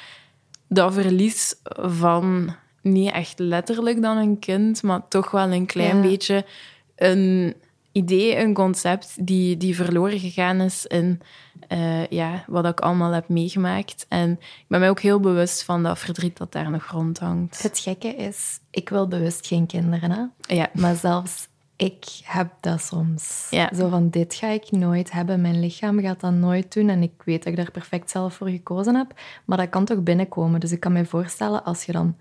dat 0.68 0.94
verlies 0.94 1.56
van 1.76 2.56
niet 2.82 3.12
echt 3.12 3.40
letterlijk 3.40 4.02
dan 4.02 4.18
een 4.18 4.40
kind, 4.40 4.84
maar 4.84 5.08
toch 5.08 5.32
wel 5.32 5.52
een 5.52 5.66
klein 5.66 6.02
beetje 6.02 6.46
een 6.96 7.56
idee, 7.92 8.38
een 8.38 8.54
concept 8.54 9.26
die, 9.28 9.58
die 9.58 9.76
verloren 9.76 10.20
gegaan 10.20 10.62
is 10.62 10.86
in 10.86 11.22
uh, 11.70 12.08
ja, 12.08 12.44
wat 12.48 12.66
ik 12.66 12.80
allemaal 12.80 13.12
heb 13.12 13.30
meegemaakt. 13.30 14.06
En 14.10 14.32
ik 14.32 14.66
ben 14.68 14.80
mij 14.80 14.90
ook 14.90 15.00
heel 15.00 15.20
bewust 15.20 15.64
van 15.64 15.84
dat 15.84 16.00
verdriet 16.00 16.38
dat 16.38 16.52
daar 16.52 16.72
nog 16.72 16.86
rondhangt. 16.86 17.62
Het 17.62 17.80
gekke 17.80 18.16
is, 18.16 18.60
ik 18.72 18.90
wil 18.90 19.08
bewust 19.08 19.48
geen 19.48 19.66
kinderen, 19.66 20.12
hè? 20.12 20.56
Ja. 20.56 20.70
maar 20.74 20.96
zelfs 20.96 21.48
ik 21.76 22.06
heb 22.24 22.52
dat 22.60 22.82
soms. 22.82 23.48
Zo 23.76 23.90
van, 23.90 24.10
dit 24.10 24.34
ga 24.34 24.48
ik 24.48 24.72
nooit 24.72 25.12
hebben. 25.12 25.42
Mijn 25.42 25.60
lichaam 25.60 26.00
gaat 26.00 26.20
dat 26.20 26.34
nooit 26.34 26.74
doen. 26.74 26.90
En 26.90 27.02
ik 27.02 27.12
weet 27.26 27.44
dat 27.44 27.48
ik 27.48 27.56
daar 27.56 27.72
perfect 27.72 28.10
zelf 28.10 28.34
voor 28.34 28.50
gekozen 28.50 28.96
heb. 28.96 29.14
Maar 29.46 29.58
dat 29.58 29.70
kan 29.70 29.86
toch 29.86 30.04
binnenkomen. 30.04 30.60
Dus 30.60 30.72
ik 30.72 30.80
kan 30.80 30.92
me 30.92 31.06
voorstellen, 31.06 31.64
als 31.64 31.84
je 31.84 31.92
dan 31.92 32.16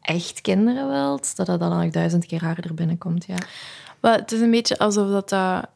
echt 0.00 0.40
kinderen 0.40 0.88
wilt, 0.88 1.36
dat 1.36 1.46
dat 1.46 1.60
dan 1.60 1.78
nog 1.78 1.90
duizend 1.90 2.26
keer 2.26 2.44
harder 2.44 2.74
binnenkomt, 2.74 3.24
ja. 3.24 3.38
Wel, 4.00 4.12
het 4.12 4.32
is 4.32 4.40
een 4.40 4.50
beetje 4.50 4.78
alsof 4.78 5.10
dat, 5.10 5.28
dat 5.28 5.68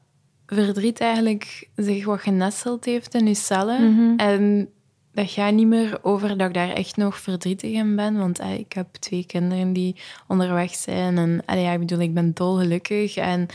verdriet 0.46 1.00
eigenlijk 1.00 1.68
zich 1.76 2.04
wat 2.04 2.20
genesteld 2.20 2.84
heeft 2.84 3.14
in 3.14 3.26
je 3.26 3.34
cellen. 3.34 3.94
Mhm. 3.94 4.18
En 4.18 4.68
dat 5.12 5.30
gaat 5.30 5.52
niet 5.52 5.66
meer 5.66 5.98
over 6.02 6.28
dat 6.38 6.48
ik 6.48 6.54
daar 6.54 6.70
echt 6.72 6.96
nog 6.96 7.18
verdrietig 7.18 7.70
in 7.72 7.96
ben. 7.96 8.18
Want 8.18 8.38
eh, 8.38 8.54
ik 8.58 8.72
heb 8.72 8.86
twee 8.92 9.26
kinderen 9.26 9.72
die 9.72 9.96
onderweg 10.26 10.74
zijn. 10.74 11.42
En 11.46 11.60
ja, 11.60 11.72
ik 11.72 11.78
bedoel, 11.78 12.00
ik 12.00 12.14
ben 12.14 12.34
dolgelukkig. 12.34 13.16
En, 13.16 13.46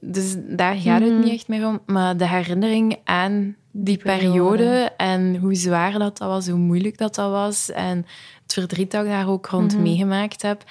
dus 0.00 0.34
daar 0.38 0.74
gaat 0.76 1.00
het 1.00 1.10
Mhm. 1.12 1.20
niet 1.20 1.32
echt 1.32 1.48
meer 1.48 1.66
om. 1.66 1.80
Maar 1.86 2.16
de 2.16 2.28
herinnering 2.28 2.96
aan 3.04 3.56
die 3.72 3.96
periode, 3.96 4.56
periode. 4.56 4.92
en 4.96 5.36
hoe 5.36 5.54
zwaar 5.54 5.92
dat, 5.98 6.18
dat 6.18 6.28
was, 6.28 6.48
hoe 6.48 6.58
moeilijk 6.58 6.98
dat, 6.98 7.14
dat 7.14 7.30
was. 7.30 7.70
En 7.70 7.96
het 8.42 8.52
verdriet 8.52 8.90
dat 8.90 9.04
ik 9.04 9.10
daar 9.10 9.28
ook 9.28 9.46
rond 9.46 9.72
Mhm. 9.74 9.82
meegemaakt 9.82 10.42
heb 10.42 10.64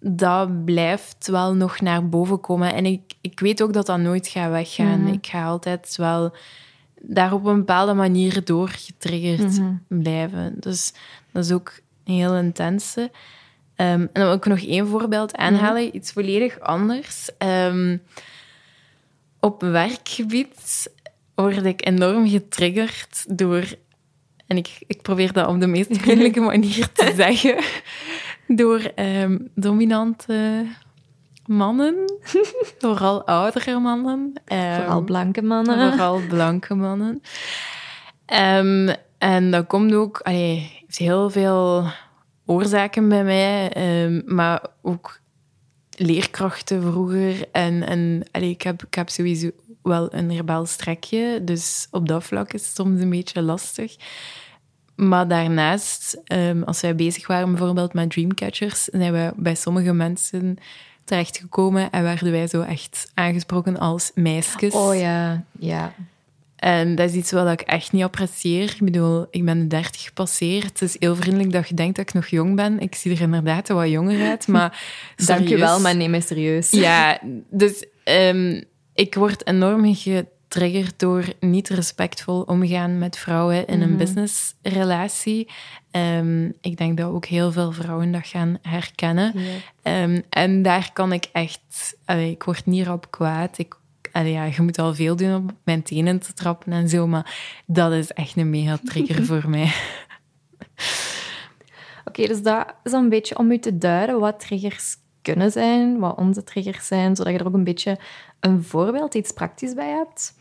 dat 0.00 0.64
blijft 0.64 1.26
wel 1.28 1.54
nog 1.54 1.80
naar 1.80 2.08
boven 2.08 2.40
komen. 2.40 2.74
En 2.74 2.86
ik, 2.86 3.00
ik 3.20 3.40
weet 3.40 3.62
ook 3.62 3.72
dat 3.72 3.86
dat 3.86 3.98
nooit 3.98 4.28
gaat 4.28 4.50
weggaan. 4.50 5.00
Mhm. 5.02 5.12
Ik 5.12 5.26
ga 5.26 5.44
altijd 5.44 5.96
wel 5.96 6.32
daar 7.08 7.32
op 7.32 7.44
een 7.44 7.56
bepaalde 7.56 7.94
manier 7.94 8.44
door 8.44 8.68
getriggerd 8.68 9.58
Mhm. 9.58 9.72
blijven. 9.88 10.54
Dus 10.60 10.92
dat 11.32 11.44
is 11.44 11.52
ook 11.52 11.72
een 12.04 12.14
heel 12.14 12.36
intense. 12.36 13.10
Ehm, 13.76 14.00
en 14.00 14.08
dan 14.12 14.24
wil 14.24 14.32
ik 14.34 14.46
nog 14.46 14.60
één 14.60 14.86
voorbeeld 14.86 15.36
aanhalen, 15.36 15.96
iets 15.96 16.12
volledig 16.12 16.60
anders. 16.60 17.30
Ehm, 17.38 17.96
op 19.40 19.60
werkgebied 19.62 20.90
word 21.34 21.64
ik 21.64 21.86
enorm 21.86 22.28
getriggerd 22.28 23.38
door... 23.38 23.64
En 24.46 24.56
ik, 24.56 24.78
ik 24.86 25.02
probeer 25.02 25.32
dat 25.32 25.48
op 25.48 25.60
de 25.60 25.66
meest 25.66 25.96
vriendelijke 26.00 26.40
manier 26.40 26.92
te 26.92 27.12
zeggen. 27.16 27.56
Door 28.46 28.80
ehm, 28.94 29.38
dominante 29.54 30.66
mannen. 31.46 31.94
Vooral 32.78 33.26
oudere 33.26 33.78
mannen. 33.78 34.32
Ehm, 34.44 34.76
Vooral 34.76 35.02
blanke 35.02 35.42
mannen. 35.42 35.90
Vooral 35.90 36.20
blanke 36.28 36.74
mannen. 36.74 37.22
Ehm, 38.26 38.94
en 39.18 39.50
dat 39.50 39.66
komt 39.66 39.92
ook... 39.94 40.20
Allee, 40.22 40.70
heeft 40.80 40.98
heel 40.98 41.30
veel 41.30 41.84
oorzaken 42.46 43.08
bij 43.08 43.24
mij. 43.24 43.72
ehm, 43.72 44.22
maar 44.34 44.66
ook 44.82 45.20
leerkrachten 45.96 46.82
vroeger. 46.82 47.44
En, 47.52 47.86
en 47.86 48.22
allee, 48.30 48.50
ik, 48.50 48.62
heb, 48.62 48.82
ik 48.82 48.94
heb 48.94 49.08
sowieso 49.08 49.50
wel 49.82 50.14
een 50.14 50.34
rebels 50.36 50.72
strekje. 50.72 51.40
Dus 51.44 51.88
op 51.90 52.08
dat 52.08 52.24
vlak 52.24 52.52
is 52.52 52.66
het 52.66 52.74
soms 52.76 53.00
een 53.00 53.10
beetje 53.10 53.42
lastig. 53.42 53.96
Maar 54.96 55.28
daarnaast, 55.28 56.20
ehm, 56.24 56.62
als 56.62 56.80
wij 56.80 56.94
bezig 56.96 57.26
waren 57.26 57.50
bijvoorbeeld 57.50 57.92
met 57.92 58.10
Dreamcatchers, 58.10 58.84
zijn 58.84 59.12
we 59.12 59.32
bij 59.36 59.54
sommige 59.54 59.92
mensen 59.92 60.56
terechtgekomen 61.06 61.90
en 61.90 62.02
werden 62.02 62.32
wij 62.32 62.46
zo 62.46 62.60
echt 62.60 63.10
aangesproken 63.14 63.78
als 63.78 64.10
meisjes. 64.14 64.74
Oh 64.74 64.98
ja, 64.98 65.44
ja. 65.58 65.94
En 66.56 66.94
dat 66.94 67.08
is 67.10 67.14
iets 67.14 67.32
wat 67.32 67.52
ik 67.52 67.60
echt 67.60 67.92
niet 67.92 68.02
apprecieer. 68.02 68.62
Ik 68.62 68.84
bedoel, 68.84 69.26
ik 69.30 69.44
ben 69.44 69.58
de 69.58 69.66
30 69.66 70.02
gepasseerd. 70.02 70.80
Het 70.80 70.82
is 70.82 70.96
heel 70.98 71.16
vriendelijk 71.16 71.52
dat 71.52 71.68
je 71.68 71.74
denkt 71.74 71.96
dat 71.96 72.08
ik 72.08 72.14
nog 72.14 72.26
jong 72.26 72.56
ben. 72.56 72.80
Ik 72.80 72.94
zie 72.94 73.12
er 73.12 73.20
inderdaad 73.20 73.68
wat 73.68 73.88
jonger 73.88 74.28
uit, 74.28 74.48
maar 74.54 74.82
Dank 75.16 75.48
je 75.48 75.58
wel, 75.58 75.80
maar 75.80 75.96
neem 75.96 76.10
me 76.10 76.20
serieus. 76.20 76.70
Ja, 76.70 77.20
dus 77.50 77.84
ehm, 78.04 78.62
ik 78.94 79.14
word 79.14 79.46
enorm 79.46 79.84
getriggerd 80.48 80.98
door 80.98 81.24
niet 81.40 81.68
respectvol 81.68 82.40
omgaan 82.42 82.98
met 82.98 83.18
vrouwen 83.18 83.66
in 83.66 83.80
een 83.82 83.88
Mhm. 83.88 83.98
businessrelatie. 83.98 85.48
Ehm, 85.90 86.44
ik 86.60 86.76
denk 86.76 86.96
dat 86.96 87.10
ook 87.10 87.24
heel 87.26 87.52
veel 87.52 87.72
vrouwen 87.72 88.12
dat 88.12 88.26
gaan 88.26 88.58
herkennen. 88.62 89.34
Ehm, 89.82 90.20
en 90.30 90.62
daar 90.62 90.90
kan 90.92 91.12
ik 91.12 91.28
echt... 91.32 91.96
allee, 92.04 92.30
ik 92.30 92.42
word 92.42 92.66
niet 92.66 92.88
op 92.88 93.10
kwaad. 93.10 93.58
Ik, 93.58 93.76
allee, 94.12 94.32
ja, 94.32 94.44
je 94.44 94.62
moet 94.62 94.78
al 94.78 94.94
veel 94.94 95.16
doen 95.16 95.34
om 95.34 95.46
mijn 95.64 95.82
tenen 95.82 96.18
te 96.18 96.32
trappen 96.32 96.72
en 96.72 96.88
zo, 96.88 97.06
maar 97.06 97.34
dat 97.66 97.92
is 97.92 98.10
echt 98.12 98.36
een 98.36 98.50
mega 98.50 98.78
trigger 98.84 99.24
voor 99.30 99.48
mij. 99.50 99.72
Oké, 102.04 102.26
dus 102.26 102.42
dat 102.42 102.74
is 102.84 102.92
een 102.92 103.08
beetje 103.08 103.38
om 103.38 103.50
u 103.50 103.58
te 103.58 103.78
duiden 103.78 104.20
wat 104.20 104.40
triggers 104.40 104.96
kunnen 105.26 105.52
zijn, 105.52 105.98
wat 105.98 106.16
onze 106.16 106.44
triggers 106.44 106.86
zijn, 106.86 107.16
zodat 107.16 107.32
je 107.32 107.38
er 107.38 107.46
ook 107.46 107.54
een 107.54 107.64
beetje 107.64 107.98
een 108.40 108.62
voorbeeld, 108.62 109.14
iets 109.14 109.32
praktisch 109.32 109.74
bij 109.74 109.90
hebt. 109.90 110.34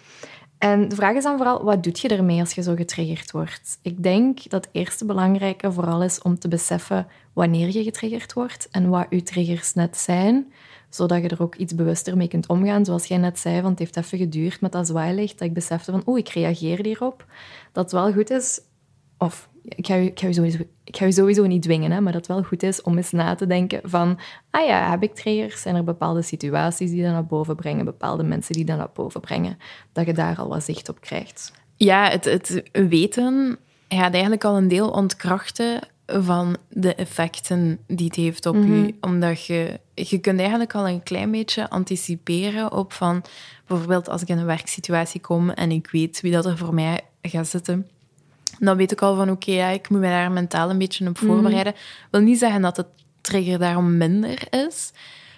En 0.58 0.88
de 0.88 0.96
vraag 0.96 1.16
is 1.16 1.24
dan 1.24 1.38
vooral, 1.38 1.64
wat 1.64 1.84
doe 1.84 1.94
je 1.96 2.08
ermee 2.08 2.40
als 2.40 2.54
je 2.54 2.62
zo 2.64 2.76
getriggerd 2.76 3.32
wordt? 3.32 3.80
Ik 3.82 4.04
denk 4.04 4.50
dat 4.50 4.66
het 4.66 4.74
eerste 4.74 5.06
belangrijke 5.06 5.72
vooral 5.72 6.04
is 6.04 6.22
om 6.22 6.40
te 6.40 6.48
beseffen 6.48 7.08
wanneer 7.34 7.72
je 7.72 7.84
getriggerd 7.84 8.34
wordt 8.34 8.68
en 8.72 8.90
wat 8.90 9.08
je 9.10 9.24
triggers 9.24 9.74
net 9.74 9.98
zijn, 9.98 10.54
zodat 10.90 11.22
je 11.22 11.28
er 11.28 11.42
ook 11.42 11.56
iets 11.56 11.76
bewuster 11.76 12.18
mee 12.18 12.28
kunt 12.28 12.48
omgaan. 12.48 12.86
Zoals 12.86 13.06
jij 13.06 13.18
net 13.18 13.40
zei, 13.40 13.62
van 13.62 13.70
het 13.70 13.80
heeft 13.80 13.98
even 13.98 14.18
geduurd 14.18 14.62
met 14.62 14.72
dat 14.72 14.88
zwaailicht, 14.88 15.40
dat 15.40 15.48
ik 15.48 15.54
besefte 15.54 15.92
van, 15.92 16.04
oeh, 16.06 16.20
ik 16.20 16.30
reageer 16.30 16.86
hierop. 16.86 17.26
Dat 17.72 17.84
het 17.84 17.94
wel 17.94 18.14
goed 18.14 18.30
is, 18.30 18.62
of 19.18 19.50
ik 19.64 19.88
ga, 19.88 19.96
ik, 19.96 20.20
ga 20.20 20.28
u 20.28 20.34
sowieso, 20.34 20.58
ik 20.86 20.98
ga 20.98 21.06
u 21.06 21.12
sowieso 21.12 21.46
niet 21.46 21.62
dwingen, 21.62 21.92
hè, 21.92 22.02
maar 22.02 22.12
dat 22.12 22.28
het 22.28 22.36
wel 22.36 22.44
goed 22.44 22.64
is 22.64 22.82
om 22.82 22.98
eens 22.98 23.12
na 23.12 23.36
te 23.36 23.48
denken 23.48 23.80
van, 23.84 24.20
ah 24.50 24.66
ja, 24.66 24.90
heb 24.90 25.04
ik 25.04 25.16
triggers? 25.16 25.62
Zijn 25.62 25.76
er 25.76 25.84
bepaalde 25.84 26.22
situaties 26.22 26.92
die 26.92 27.04
dat 27.04 27.12
naar 27.12 27.26
boven 27.26 27.56
brengen, 27.56 27.86
bepaalde 27.86 28.24
mensen 28.24 28.54
die 28.54 28.66
dat 28.66 28.78
naar 28.78 28.90
boven 28.94 29.22
brengen, 29.22 29.58
dat 29.94 30.06
je 30.06 30.14
daar 30.14 30.38
al 30.38 30.48
wat 30.48 30.64
zicht 30.64 30.90
op 30.90 31.02
krijgt? 31.02 31.52
Ja, 31.76 32.10
het, 32.10 32.26
het 32.26 32.64
weten 32.72 33.58
gaat 33.90 34.12
eigenlijk 34.14 34.44
al 34.44 34.58
een 34.58 34.68
deel 34.68 34.90
ontkrachten 34.90 35.80
van 36.06 36.58
de 36.70 36.96
effecten 36.96 37.80
die 37.88 38.06
het 38.06 38.16
heeft 38.16 38.46
op 38.46 38.56
Mhm. 38.56 38.74
je. 38.74 38.94
Omdat 39.02 39.46
je, 39.46 39.80
je 39.94 40.18
kunt 40.18 40.40
eigenlijk 40.40 40.76
al 40.76 40.88
een 40.88 41.04
klein 41.04 41.32
beetje 41.32 41.70
anticiperen 41.70 42.72
op 42.72 42.94
van... 42.94 43.24
Bijvoorbeeld 43.68 44.10
als 44.10 44.22
ik 44.22 44.28
in 44.28 44.38
een 44.38 44.46
werksituatie 44.46 45.22
kom 45.22 45.50
en 45.50 45.72
ik 45.72 45.90
weet 45.92 46.22
wie 46.22 46.32
dat 46.32 46.46
er 46.46 46.58
voor 46.58 46.74
mij 46.74 47.02
gaat 47.22 47.48
zitten... 47.48 47.90
Dan 48.60 48.78
weet 48.78 48.92
ik 48.92 49.02
al 49.02 49.16
van, 49.16 49.30
oké, 49.30 49.52
ja, 49.52 49.68
ik 49.70 49.90
moet 49.90 50.00
me 50.00 50.08
daar 50.08 50.32
mentaal 50.32 50.70
een 50.70 50.78
beetje 50.78 51.08
op 51.08 51.18
voorbereiden. 51.18 51.74
wil 52.12 52.22
niet 52.22 52.40
zeggen 52.40 52.62
dat 52.62 52.76
de 52.76 52.86
trigger 53.22 53.60
daarom 53.60 53.98
minder 53.98 54.48
is... 54.68 54.92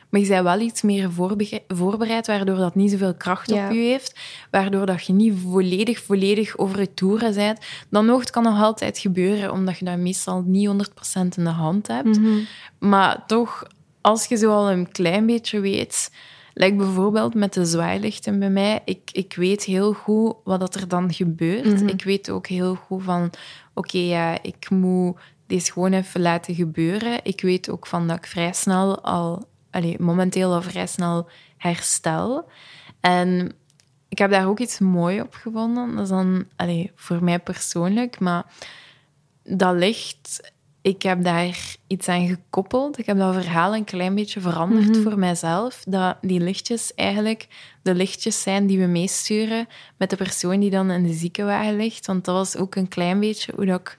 Maar 0.10 0.22
je 0.22 0.28
bent 0.28 0.44
wel 0.44 0.60
iets 0.60 0.82
meer 0.82 1.12
voorbe- 1.12 1.62
voorbereid, 1.68 2.28
waardoor 2.28 2.56
dat 2.56 2.76
niet 2.76 2.92
zoveel 2.92 3.14
kracht 3.16 3.50
Ja. 3.50 3.66
op 3.66 3.72
je 3.74 3.80
heeft. 3.80 4.20
Waardoor 4.52 4.86
dat 4.86 5.06
je 5.06 5.14
niet 5.14 5.34
volledig, 5.40 6.00
volledig 6.04 6.58
over 6.58 6.80
je 6.80 6.94
toeren 6.94 7.34
bent. 7.34 7.60
Dan 7.90 8.06
nog, 8.06 8.20
het 8.20 8.30
kan 8.30 8.44
nog 8.44 8.62
altijd 8.62 8.98
gebeuren, 8.98 9.52
omdat 9.52 9.78
je 9.80 9.86
dat 9.86 9.98
meestal 9.98 10.44
niet 10.46 10.68
100% 10.68 11.38
in 11.38 11.44
de 11.44 11.50
hand 11.50 11.88
hebt. 11.88 12.20
Maar 12.80 13.26
toch, 13.26 13.64
als 14.02 14.26
je 14.26 14.36
zo 14.38 14.52
al 14.52 14.72
een 14.72 14.92
klein 14.92 15.26
beetje 15.26 15.60
weet... 15.60 16.12
Like 16.60 16.76
bijvoorbeeld 16.76 17.34
met 17.34 17.54
de 17.54 17.66
zwaailichten 17.66 18.40
bij 18.40 18.50
mij. 18.50 18.82
Ik, 18.86 19.10
ik 19.12 19.34
weet 19.36 19.64
heel 19.64 19.94
goed 19.94 20.36
wat 20.44 20.60
dat 20.60 20.76
er 20.76 20.88
dan 20.88 21.14
gebeurt. 21.14 21.82
Ik 21.82 22.04
weet 22.04 22.30
ook 22.30 22.48
heel 22.48 22.76
goed 22.76 23.04
van... 23.04 23.32
Oké, 23.74 23.98
ja, 23.98 24.44
ik 24.44 24.70
moet 24.70 25.20
deze 25.48 25.72
gewoon 25.72 25.94
even 25.94 26.22
laten 26.22 26.56
gebeuren. 26.56 27.20
Ik 27.24 27.42
weet 27.42 27.70
ook 27.70 27.88
van 27.88 28.08
dat 28.08 28.18
ik 28.18 28.26
vrij 28.26 28.54
snel 28.54 29.02
al... 29.02 29.48
Allee, 29.72 29.96
momenteel 30.00 30.54
al 30.54 30.62
vrij 30.62 30.88
snel 30.88 31.30
herstel. 31.58 32.50
En 33.00 33.52
ik 34.08 34.18
heb 34.18 34.32
daar 34.32 34.48
ook 34.48 34.60
iets 34.60 34.80
moois 34.80 35.22
op 35.22 35.34
gevonden. 35.34 35.96
Dat 35.96 36.04
is 36.04 36.10
dan 36.10 36.46
allee, 36.56 36.92
voor 36.96 37.24
mij 37.24 37.40
persoonlijk, 37.40 38.20
maar 38.20 38.46
dat 39.44 39.76
licht, 39.76 40.52
ik 40.88 41.02
heb 41.02 41.24
daar 41.24 41.76
iets 41.88 42.08
aan 42.08 42.28
gekoppeld. 42.28 43.00
Ik 43.00 43.06
heb 43.06 43.18
dat 43.18 43.34
verhaal 43.34 43.76
een 43.76 43.84
klein 43.84 44.16
beetje 44.16 44.42
veranderd 44.42 44.98
voor 44.98 45.20
mijzelf. 45.20 45.84
Dat 45.88 46.18
die 46.22 46.40
lichtjes 46.40 46.94
eigenlijk 46.96 47.48
de 47.82 47.96
lichtjes 47.96 48.42
zijn 48.42 48.68
die 48.68 48.80
we 48.80 48.86
meesturen 48.86 49.68
met 49.98 50.10
de 50.10 50.16
persoon 50.16 50.60
die 50.60 50.70
dan 50.70 50.92
in 50.92 51.04
de 51.04 51.14
ziekenwagen 51.14 51.76
ligt. 51.76 52.06
Want 52.06 52.26
dat 52.26 52.36
was 52.36 52.58
ook 52.58 52.76
een 52.76 52.88
klein 52.88 53.20
beetje 53.20 53.54
hoe 53.56 53.66
dat 53.66 53.80
ik 53.80 53.98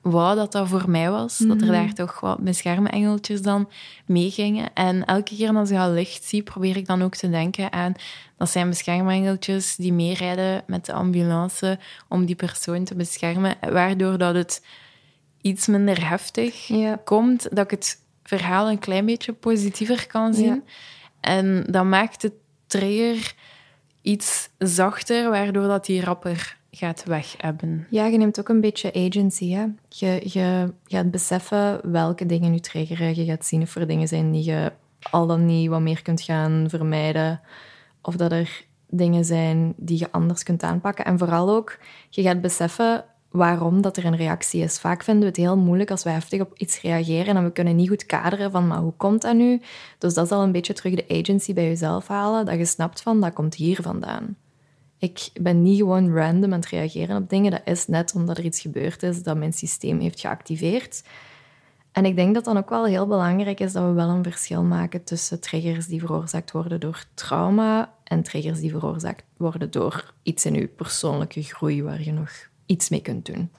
wou 0.00 0.36
dat 0.36 0.52
dat 0.52 0.68
voor 0.68 0.90
mij 0.90 1.10
was. 1.10 1.38
Dat 1.38 1.60
er 1.60 1.66
daar 1.66 1.92
toch 1.92 2.20
wat 2.20 2.38
beschermengeltjes 2.38 3.42
dan 3.42 3.68
meegingen. 4.06 4.74
En 4.74 5.04
elke 5.04 5.36
keer 5.36 5.54
als 5.54 5.70
ik 5.70 5.76
dat 5.76 5.92
licht 5.92 6.24
zie, 6.24 6.42
probeer 6.42 6.76
ik 6.76 6.86
dan 6.86 7.02
ook 7.02 7.14
te 7.14 7.30
denken 7.30 7.72
aan... 7.72 7.94
Dat 8.38 8.50
zijn 8.50 8.68
beschermengeltjes 8.68 9.76
die 9.76 9.92
meerijden 9.92 10.62
met 10.66 10.86
de 10.86 10.92
ambulance 10.92 11.78
om 12.08 12.24
die 12.24 12.36
persoon 12.36 12.84
te 12.84 12.94
beschermen. 12.94 13.54
Waardoor 13.60 14.18
dat 14.18 14.34
het 14.34 14.62
iets 15.46 15.66
minder 15.66 16.08
heftig 16.08 16.66
Ja. 16.66 17.00
komt. 17.04 17.48
Dat 17.56 17.64
ik 17.64 17.70
het 17.70 17.98
verhaal 18.22 18.70
een 18.70 18.78
klein 18.78 19.06
beetje 19.06 19.32
positiever 19.32 20.06
kan 20.06 20.34
zien. 20.34 20.54
Ja. 20.54 20.62
En 21.20 21.64
dat 21.70 21.84
maakt 21.84 22.20
de 22.20 22.32
trigger 22.66 23.34
iets 24.02 24.48
zachter, 24.58 25.30
waardoor 25.30 25.66
dat 25.66 25.86
die 25.86 26.04
rapper 26.04 26.56
gaat 26.70 27.04
weg 27.04 27.34
hebben. 27.38 27.86
Ja, 27.90 28.06
je 28.06 28.18
neemt 28.18 28.40
ook 28.40 28.48
een 28.48 28.60
beetje 28.60 28.92
agency. 28.94 29.50
Hè? 29.50 29.64
Je, 29.88 30.20
je 30.32 30.72
gaat 30.84 31.10
beseffen 31.10 31.90
welke 31.92 32.26
dingen 32.26 32.52
je 32.52 32.60
triggeren. 32.60 33.16
Je 33.16 33.24
gaat 33.24 33.46
zien 33.46 33.62
of 33.62 33.74
er 33.76 33.86
dingen 33.86 34.08
zijn 34.08 34.32
die 34.32 34.44
je 34.44 34.72
al 35.10 35.26
dan 35.26 35.46
niet 35.46 35.68
wat 35.68 35.80
meer 35.80 36.02
kunt 36.02 36.22
gaan 36.22 36.64
vermijden. 36.68 37.40
Of 38.02 38.16
dat 38.16 38.32
er 38.32 38.64
dingen 38.88 39.24
zijn 39.24 39.74
die 39.76 39.98
je 39.98 40.12
anders 40.12 40.42
kunt 40.42 40.62
aanpakken. 40.62 41.04
En 41.04 41.18
vooral 41.18 41.50
ook, 41.50 41.78
je 42.10 42.22
gaat 42.22 42.40
beseffen 42.40 43.04
waarom 43.36 43.80
dat 43.80 43.96
er 43.96 44.04
een 44.04 44.16
reactie 44.16 44.62
is. 44.62 44.78
Vaak 44.78 45.02
vinden 45.02 45.22
we 45.22 45.28
het 45.28 45.36
heel 45.36 45.56
moeilijk 45.56 45.90
als 45.90 46.02
we 46.02 46.10
heftig 46.10 46.40
op 46.40 46.52
iets 46.56 46.80
reageren 46.80 47.36
en 47.36 47.44
we 47.44 47.52
kunnen 47.52 47.76
niet 47.76 47.88
goed 47.88 48.06
kaderen 48.06 48.50
van, 48.50 48.66
maar 48.66 48.78
hoe 48.78 48.92
komt 48.96 49.22
dat 49.22 49.34
nu? 49.34 49.60
Dus 49.98 50.14
dat 50.14 50.24
is 50.24 50.30
al 50.30 50.42
een 50.42 50.52
beetje 50.52 50.72
terug 50.72 50.94
de 50.94 51.18
agency 51.20 51.54
bij 51.54 51.66
jezelf 51.66 52.06
halen, 52.06 52.46
dat 52.46 52.58
je 52.58 52.64
snapt 52.64 53.02
van, 53.02 53.20
dat 53.20 53.32
komt 53.32 53.54
hier 53.54 53.82
vandaan. 53.82 54.36
Ik 54.98 55.30
ben 55.40 55.62
niet 55.62 55.78
gewoon 55.78 56.14
random 56.14 56.52
aan 56.52 56.60
het 56.60 56.68
reageren 56.68 57.16
op 57.16 57.28
dingen. 57.28 57.50
Dat 57.50 57.60
is 57.64 57.86
net 57.86 58.14
omdat 58.14 58.38
er 58.38 58.44
iets 58.44 58.60
gebeurd 58.60 59.02
is 59.02 59.22
dat 59.22 59.36
mijn 59.36 59.52
systeem 59.52 60.00
heeft 60.00 60.20
geactiveerd. 60.20 61.02
En 61.92 62.04
ik 62.04 62.16
denk 62.16 62.34
dat 62.34 62.44
dan 62.44 62.56
ook 62.56 62.70
wel 62.70 62.84
heel 62.84 63.06
belangrijk 63.06 63.60
is 63.60 63.72
dat 63.72 63.84
we 63.84 63.92
wel 63.92 64.08
een 64.08 64.22
verschil 64.22 64.62
maken 64.62 65.04
tussen 65.04 65.40
triggers 65.40 65.86
die 65.86 66.00
veroorzaakt 66.00 66.52
worden 66.52 66.80
door 66.80 67.04
trauma 67.14 67.94
en 68.04 68.22
triggers 68.22 68.60
die 68.60 68.70
veroorzaakt 68.70 69.24
worden 69.36 69.70
door 69.70 70.14
iets 70.22 70.46
in 70.46 70.54
je 70.54 70.66
persoonlijke 70.66 71.42
groei 71.42 71.82
waar 71.82 72.02
je 72.02 72.12
nog 72.12 72.30
iets 72.66 72.88
mee 72.88 73.00
kunt 73.00 73.26
doen. 73.26 73.50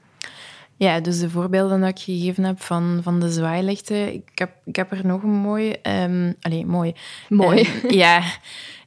Ja, 0.77 0.99
dus 0.99 1.19
de 1.19 1.29
voorbeelden 1.29 1.79
dat 1.79 1.89
ik 1.89 1.99
gegeven 1.99 2.43
heb 2.43 2.61
van, 2.61 2.99
van 3.03 3.19
de 3.19 3.31
zwaailichten, 3.31 4.13
ik 4.13 4.29
heb, 4.35 4.51
ik 4.65 4.75
heb 4.75 4.91
er 4.91 5.05
nog 5.05 5.23
een 5.23 5.29
mooi... 5.29 5.75
Um, 5.83 6.35
allee, 6.41 6.65
mooi. 6.65 6.93
Mooi. 7.29 7.69
Um, 7.83 7.91
ja. 8.03 8.23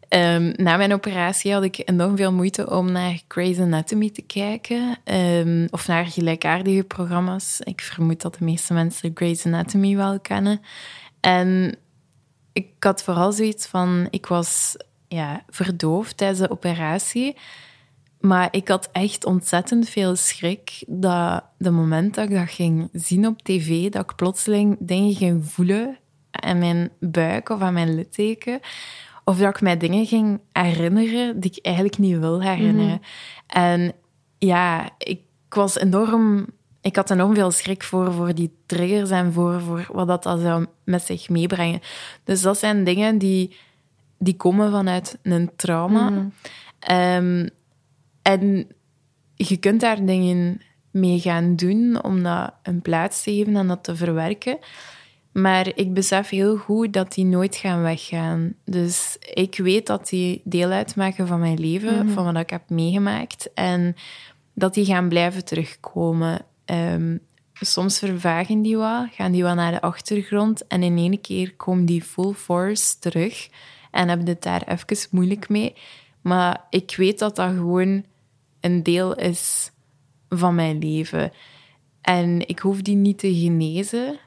Um, 0.09 0.53
na 0.57 0.77
mijn 0.77 0.93
operatie 0.93 1.53
had 1.53 1.63
ik 1.63 1.83
enorm 1.85 2.17
veel 2.17 2.33
moeite 2.33 2.71
om 2.71 2.93
naar 2.93 3.21
Grey's 3.29 3.59
Anatomy 3.59 4.11
te 4.11 4.23
kijken. 4.23 4.99
Um, 5.05 5.69
of 5.71 5.87
naar 5.87 6.07
gelijkaardige 6.07 6.83
programma's. 6.83 7.61
Ik 7.61 7.81
vermoed 7.81 8.21
dat 8.21 8.35
de 8.35 8.45
meeste 8.45 8.75
mensen 8.75 9.11
Grey's 9.15 9.47
Anatomy 9.47 9.97
wel 9.97 10.21
kennen. 10.21 10.61
En 11.21 11.77
ik 12.53 12.67
had 12.79 13.03
vooral 13.03 13.33
zoiets 13.33 13.67
van... 13.67 14.07
Ik 14.11 14.27
was 14.27 14.77
ja, 15.09 15.45
verdoofd 15.49 16.17
tijdens 16.17 16.41
de 16.41 16.51
operatie. 16.51 17.37
Maar 18.21 18.49
ik 18.51 18.69
had 18.69 18.89
echt 18.93 19.25
ontzettend 19.25 19.89
veel 19.89 20.17
schrik 20.17 20.85
dat 20.87 21.45
de 21.59 21.71
moment 21.71 22.15
dat 22.15 22.25
ik 22.25 22.35
dat 22.35 22.51
ging 22.51 22.89
zien 22.93 23.27
op 23.27 23.43
tv, 23.43 23.91
dat 23.91 24.03
ik 24.03 24.17
plotseling 24.17 24.77
dingen 24.81 25.15
ging 25.15 25.47
voelen 25.47 25.99
aan 26.31 26.59
mijn 26.59 26.91
buik 26.99 27.49
of 27.49 27.61
aan 27.61 27.73
mijn 27.73 27.95
litteken. 27.95 28.61
Of 29.25 29.39
dat 29.39 29.55
ik 29.55 29.61
mij 29.61 29.77
dingen 29.77 30.07
ging 30.07 30.41
herinneren 30.53 31.41
die 31.41 31.51
ik 31.51 31.65
eigenlijk 31.65 31.99
niet 31.99 32.19
wil 32.19 32.43
herinneren. 32.43 33.01
En 33.47 33.93
ja, 34.39 34.91
ik 34.99 35.21
was 35.49 35.79
enorm... 35.79 36.47
Ik 36.83 36.97
had 36.97 37.11
enorm 37.11 37.35
veel 37.35 37.51
schrik 37.51 37.83
voor, 37.83 38.13
voor 38.13 38.35
die 38.35 38.53
triggers 38.67 39.11
en 39.11 39.33
voor, 39.33 39.61
voor 39.61 39.89
wat 39.93 40.07
dat, 40.07 40.23
dat 40.23 40.41
zou 40.41 40.67
met 40.85 41.03
zich 41.03 41.29
meebrengen. 41.29 41.81
Dus 42.25 42.43
dat 42.43 42.59
zijn 42.59 42.85
dingen 42.85 43.19
die, 43.19 43.57
die 44.19 44.37
komen 44.37 44.71
vanuit 44.71 45.19
een 45.23 45.51
trauma. 45.57 46.29
Um, 46.91 47.49
en 48.23 48.69
je 49.35 49.57
kunt 49.57 49.81
daar 49.81 50.05
dingen 50.05 50.61
mee 50.91 51.21
gaan 51.21 51.57
doen 51.57 52.03
om 52.03 52.23
dat 52.23 52.53
een 52.63 52.83
plaats 52.83 53.23
te 53.23 53.33
geven 53.33 53.57
en 53.57 53.67
dat 53.67 53.85
te 53.85 53.97
verwerken. 53.97 54.59
Maar 55.33 55.73
ik 55.75 55.95
besef 55.95 56.29
heel 56.29 56.57
goed 56.57 56.93
dat 56.93 57.13
die 57.13 57.25
nooit 57.25 57.57
gaan 57.57 57.83
weggaan. 57.83 58.55
Dus 58.65 59.17
ik 59.35 59.57
weet 59.57 59.87
dat 59.87 60.09
die 60.09 60.41
deel 60.45 60.71
uitmaken 60.71 61.27
van 61.27 61.41
mijn 61.41 61.61
leven, 61.61 62.09
van 62.11 62.25
wat 62.25 62.37
ik 62.37 62.51
heb 62.51 62.71
meegemaakt. 62.71 63.51
En 63.55 63.95
dat 64.55 64.75
die 64.75 64.85
gaan 64.85 65.09
blijven 65.09 65.45
terugkomen. 65.45 66.45
Um, 66.65 67.21
soms 67.53 67.99
vervagen 67.99 68.63
die 68.63 68.77
wat, 68.77 69.09
gaan 69.11 69.33
die 69.33 69.43
wat 69.43 69.55
naar 69.55 69.73
de 69.73 69.81
achtergrond. 69.81 70.67
En 70.67 70.83
in 70.83 70.97
één 70.97 71.21
keer 71.21 71.55
komen 71.57 71.85
die 71.85 72.03
full 72.03 72.33
force 72.33 72.99
terug. 72.99 73.49
En 73.91 74.09
heb 74.09 74.21
je 74.21 74.29
het 74.29 74.43
daar 74.43 74.63
even 74.67 75.09
moeilijk 75.11 75.49
mee. 75.49 75.75
Maar 76.21 76.67
ik 76.71 76.95
weet 76.97 77.19
dat 77.19 77.37
dat 77.37 77.51
gewoon 77.51 78.05
een 78.61 78.83
deel 78.83 79.15
is 79.15 79.71
van 80.29 80.55
mijn 80.55 80.79
leven. 80.79 81.33
En 82.01 82.49
ik 82.49 82.59
hoef 82.59 82.83
die 82.83 82.97
niet 82.97 83.19
te 83.19 83.35
genezen. 83.35 84.19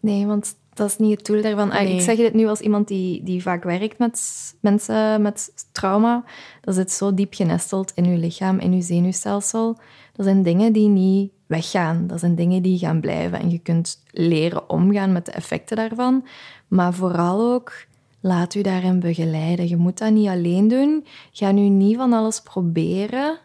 Nee, 0.00 0.26
want 0.26 0.56
dat 0.74 0.88
is 0.88 0.98
niet 0.98 1.16
het 1.16 1.26
doel 1.26 1.42
daarvan. 1.42 1.70
Ah, 1.70 1.88
ik 1.88 2.00
zeg 2.00 2.16
dit 2.16 2.34
nu 2.34 2.46
als 2.46 2.60
iemand 2.60 2.88
die, 2.88 3.22
die 3.22 3.42
vaak 3.42 3.64
werkt 3.64 3.98
met 3.98 4.20
mensen 4.60 5.22
met 5.22 5.66
trauma. 5.72 6.24
Dat 6.60 6.74
zit 6.74 6.92
zo 6.92 7.14
diep 7.14 7.34
genesteld 7.34 7.92
in 7.94 8.04
uw 8.04 8.18
lichaam, 8.18 8.58
in 8.58 8.72
uw 8.72 8.80
zenuwstelsel. 8.80 9.78
Dat 10.12 10.26
zijn 10.26 10.42
dingen 10.42 10.72
die 10.72 10.88
niet 10.88 11.32
weggaan. 11.46 12.06
Dat 12.06 12.20
zijn 12.20 12.34
dingen 12.34 12.62
die 12.62 12.78
gaan 12.78 13.00
blijven. 13.00 13.40
En 13.40 13.50
je 13.50 13.58
kunt 13.58 14.02
leren 14.10 14.70
omgaan 14.70 15.12
met 15.12 15.26
de 15.26 15.32
effecten 15.32 15.76
daarvan. 15.76 16.26
Maar 16.68 16.94
vooral 16.94 17.52
ook 17.52 17.72
laat 18.20 18.54
u 18.54 18.62
daarin 18.62 19.00
begeleiden. 19.00 19.68
Je 19.68 19.76
moet 19.76 19.98
dat 19.98 20.12
niet 20.12 20.28
alleen 20.28 20.68
doen. 20.68 21.06
Ga 21.32 21.50
nu 21.50 21.68
niet 21.68 21.96
van 21.96 22.12
alles 22.12 22.40
proberen 22.40 23.38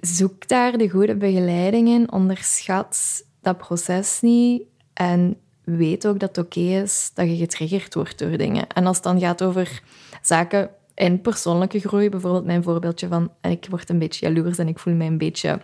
zoek 0.00 0.48
daar 0.48 0.78
de 0.78 0.90
goede 0.90 1.16
begeleiding 1.16 1.88
in. 1.88 2.12
Onderschat 2.12 3.24
dat 3.40 3.58
proces 3.58 4.20
niet. 4.20 4.62
En 4.92 5.36
weet 5.64 6.06
ook 6.06 6.18
dat 6.18 6.36
het 6.36 6.46
oké 6.46 6.60
is 6.60 7.10
dat 7.14 7.26
je 7.26 7.36
getriggerd 7.36 7.94
wordt 7.94 8.18
door 8.18 8.36
dingen. 8.36 8.66
En 8.66 8.86
als 8.86 8.96
het 8.96 9.04
dan 9.04 9.20
gaat 9.20 9.42
over 9.42 9.82
zaken 10.22 10.70
in 10.94 11.20
persoonlijke 11.20 11.80
groei, 11.80 12.08
bijvoorbeeld 12.08 12.44
mijn 12.44 12.62
voorbeeldje 12.62 13.08
van 13.08 13.32
ik 13.40 13.66
word 13.70 13.88
een 13.88 13.98
beetje 13.98 14.26
jaloers 14.26 14.58
en 14.58 14.68
ik 14.68 14.78
voel 14.78 14.94
mij 14.94 15.06
een 15.06 15.18
beetje 15.18 15.60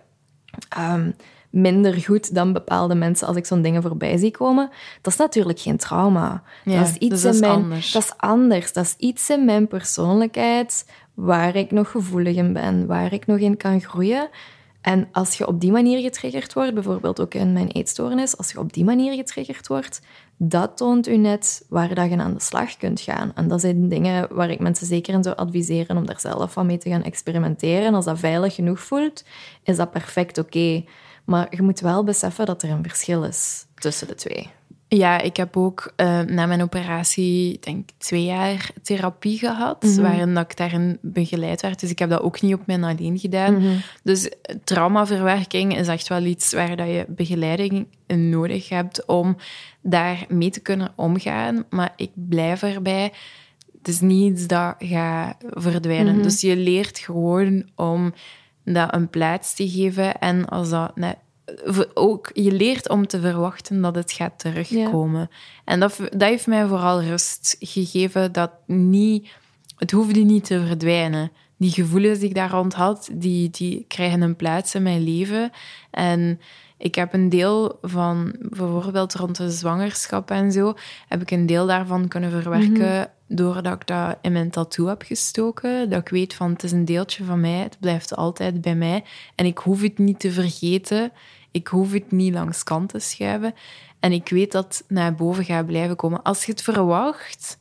um, 0.78 1.14
minder 1.56 1.94
goed 1.94 2.34
dan 2.34 2.52
bepaalde 2.52 2.94
mensen 2.94 3.26
als 3.26 3.36
ik 3.36 3.46
zo'n 3.46 3.62
dingen 3.62 3.82
voorbij 3.82 4.16
zie 4.16 4.30
komen. 4.30 4.70
Dat 5.00 5.12
is 5.12 5.18
natuurlijk 5.18 5.58
geen 5.58 5.76
trauma. 5.76 6.42
Ja, 6.64 6.78
dat 6.78 6.88
is 6.88 6.96
iets 6.96 7.22
dus 7.22 7.22
dat 7.22 7.34
in 7.34 7.42
is 7.42 7.48
anders. 7.48 7.92
Dat 7.92 8.02
is 8.02 8.12
anders. 8.16 8.72
Dat 8.72 8.84
is 8.84 8.94
iets 8.98 9.30
in 9.30 9.44
mijn 9.44 9.68
persoonlijkheid 9.68 10.86
waar 11.14 11.56
ik 11.56 11.70
nog 11.70 11.90
gevoelig 11.90 12.36
in 12.36 12.52
ben, 12.52 12.86
waar 12.86 13.12
ik 13.12 13.26
nog 13.26 13.38
in 13.38 13.56
kan 13.56 13.80
groeien. 13.80 14.28
En 14.80 15.08
als 15.12 15.38
je 15.38 15.46
op 15.46 15.60
die 15.60 15.72
manier 15.72 16.00
getriggerd 16.00 16.52
wordt, 16.52 16.74
bijvoorbeeld 16.74 17.20
ook 17.20 17.34
in 17.34 17.52
mijn 17.52 17.68
eetstoornis, 17.68 18.36
als 18.36 18.52
je 18.52 18.58
op 18.58 18.72
die 18.72 18.84
manier 18.84 19.14
getriggerd 19.14 19.66
wordt, 19.66 20.00
dat 20.36 20.76
toont 20.76 21.08
u 21.08 21.16
net 21.16 21.64
waar 21.68 21.94
dat 21.94 22.10
je 22.10 22.16
aan 22.16 22.34
de 22.34 22.40
slag 22.40 22.76
kunt 22.76 23.00
gaan. 23.00 23.32
En 23.34 23.48
dat 23.48 23.60
zijn 23.60 23.88
dingen 23.88 24.34
waar 24.34 24.50
ik 24.50 24.60
mensen 24.60 24.86
zeker 24.86 25.14
in 25.14 25.22
zou 25.22 25.36
adviseren 25.36 25.96
om 25.96 26.06
daar 26.06 26.20
zelf 26.20 26.52
van 26.52 26.66
mee 26.66 26.78
te 26.78 26.88
gaan 26.88 27.02
experimenteren. 27.02 27.86
En 27.86 27.94
als 27.94 28.04
dat 28.04 28.18
veilig 28.18 28.54
genoeg 28.54 28.80
voelt, 28.80 29.24
is 29.62 29.76
dat 29.76 29.90
perfect 29.90 30.38
oké. 30.38 30.84
Maar 31.26 31.46
je 31.50 31.62
moet 31.62 31.80
wel 31.80 32.04
beseffen 32.04 32.46
dat 32.46 32.62
er 32.62 32.70
een 32.70 32.82
verschil 32.82 33.24
is 33.24 33.66
tussen 33.74 34.06
de 34.06 34.14
twee. 34.14 34.50
Ja, 34.88 35.20
ik 35.20 35.36
heb 35.36 35.56
ook 35.56 35.92
uh, 35.96 36.20
na 36.20 36.46
mijn 36.46 36.62
operatie, 36.62 37.58
denk 37.60 37.88
twee 37.98 38.24
jaar 38.24 38.70
therapie 38.82 39.38
gehad, 39.38 39.82
mm 39.82 39.92
-hmm. 39.92 40.02
waarin 40.02 40.34
dat 40.34 40.50
ik 40.50 40.56
daarin 40.56 40.98
begeleid 41.02 41.60
werd. 41.60 41.80
Dus 41.80 41.90
ik 41.90 41.98
heb 41.98 42.10
dat 42.10 42.20
ook 42.20 42.40
niet 42.40 42.54
op 42.54 42.66
mijn 42.66 42.84
alleen 42.84 43.18
gedaan. 43.18 43.54
Mm 43.54 43.60
-hmm. 43.60 43.80
Dus 44.02 44.30
traumaverwerking 44.64 45.76
is 45.76 45.88
echt 45.88 46.08
wel 46.08 46.24
iets 46.24 46.52
waar 46.52 46.76
dat 46.76 46.86
je 46.86 47.04
begeleiding 47.08 47.86
in 48.06 48.28
nodig 48.28 48.68
hebt 48.68 49.06
om 49.06 49.36
daar 49.82 50.24
mee 50.28 50.50
te 50.50 50.60
kunnen 50.60 50.92
omgaan. 50.94 51.64
Maar 51.70 51.92
ik 51.96 52.10
blijf 52.14 52.62
erbij. 52.62 53.12
Het 53.78 53.88
is 53.88 54.00
niet 54.00 54.32
iets 54.32 54.46
dat 54.46 54.74
gaat 54.78 55.36
verdwijnen. 55.50 56.06
Mm 56.06 56.14
-hmm. 56.14 56.22
Dus 56.22 56.40
je 56.40 56.56
leert 56.56 56.98
gewoon 56.98 57.68
om 57.74 58.12
dat 58.74 58.94
een 58.94 59.08
plaats 59.08 59.54
te 59.54 59.68
geven. 59.68 60.18
En 60.18 60.48
als 60.48 60.70
dat 60.70 60.96
net 60.96 61.16
ook, 61.94 62.30
je 62.32 62.52
leert 62.52 62.88
om 62.88 63.06
te 63.06 63.20
verwachten 63.20 63.80
dat 63.80 63.94
het 63.94 64.12
gaat 64.12 64.38
terugkomen. 64.38 65.20
Ja. 65.20 65.36
En 65.64 65.80
dat, 65.80 65.96
dat 65.98 66.28
heeft 66.28 66.46
mij 66.46 66.66
vooral 66.66 67.02
rust 67.02 67.56
gegeven 67.60 68.32
dat 68.32 68.50
niet, 68.66 69.28
het 69.76 69.90
hoefde 69.90 70.20
niet 70.20 70.44
te 70.44 70.66
verdwijnen. 70.66 71.32
Die 71.58 71.70
gevoelens 71.70 72.18
die 72.18 72.28
ik 72.28 72.34
daar 72.34 72.50
rond 72.50 72.74
had, 72.74 73.08
die, 73.12 73.50
die 73.50 73.84
krijgen 73.88 74.20
een 74.20 74.36
plaats 74.36 74.74
in 74.74 74.82
mijn 74.82 75.04
leven. 75.04 75.50
En 75.90 76.40
ik 76.78 76.94
heb 76.94 77.12
een 77.12 77.28
deel 77.28 77.78
van, 77.82 78.34
bijvoorbeeld 78.38 79.14
rond 79.14 79.36
de 79.36 79.50
zwangerschap 79.50 80.30
en 80.30 80.52
zo, 80.52 80.74
heb 81.08 81.22
ik 81.22 81.30
een 81.30 81.46
deel 81.46 81.66
daarvan 81.66 82.08
kunnen 82.08 82.30
verwerken 82.30 82.70
mm 82.70 82.78
-hmm. 82.78 83.06
doordat 83.26 83.74
ik 83.74 83.86
dat 83.86 84.18
in 84.20 84.32
mijn 84.32 84.50
tattoo 84.50 84.86
heb 84.86 85.02
gestoken. 85.02 85.90
Dat 85.90 86.00
ik 86.00 86.08
weet 86.08 86.34
van, 86.34 86.52
het 86.52 86.62
is 86.62 86.72
een 86.72 86.84
deeltje 86.84 87.24
van 87.24 87.40
mij, 87.40 87.58
het 87.58 87.76
blijft 87.80 88.16
altijd 88.16 88.60
bij 88.60 88.74
mij. 88.74 89.04
En 89.34 89.46
ik 89.46 89.58
hoef 89.58 89.82
het 89.82 89.98
niet 89.98 90.20
te 90.20 90.32
vergeten. 90.32 91.12
Ik 91.50 91.66
hoef 91.66 91.92
het 91.92 92.12
niet 92.12 92.34
langs 92.34 92.62
kant 92.62 92.88
te 92.88 92.98
schuiven. 92.98 93.54
En 94.00 94.12
ik 94.12 94.28
weet 94.28 94.52
dat 94.52 94.64
het 94.64 94.84
naar 94.88 95.14
boven 95.14 95.44
gaat 95.44 95.66
blijven 95.66 95.96
komen. 95.96 96.22
Als 96.22 96.44
je 96.44 96.52
het 96.52 96.62
verwacht 96.62 97.58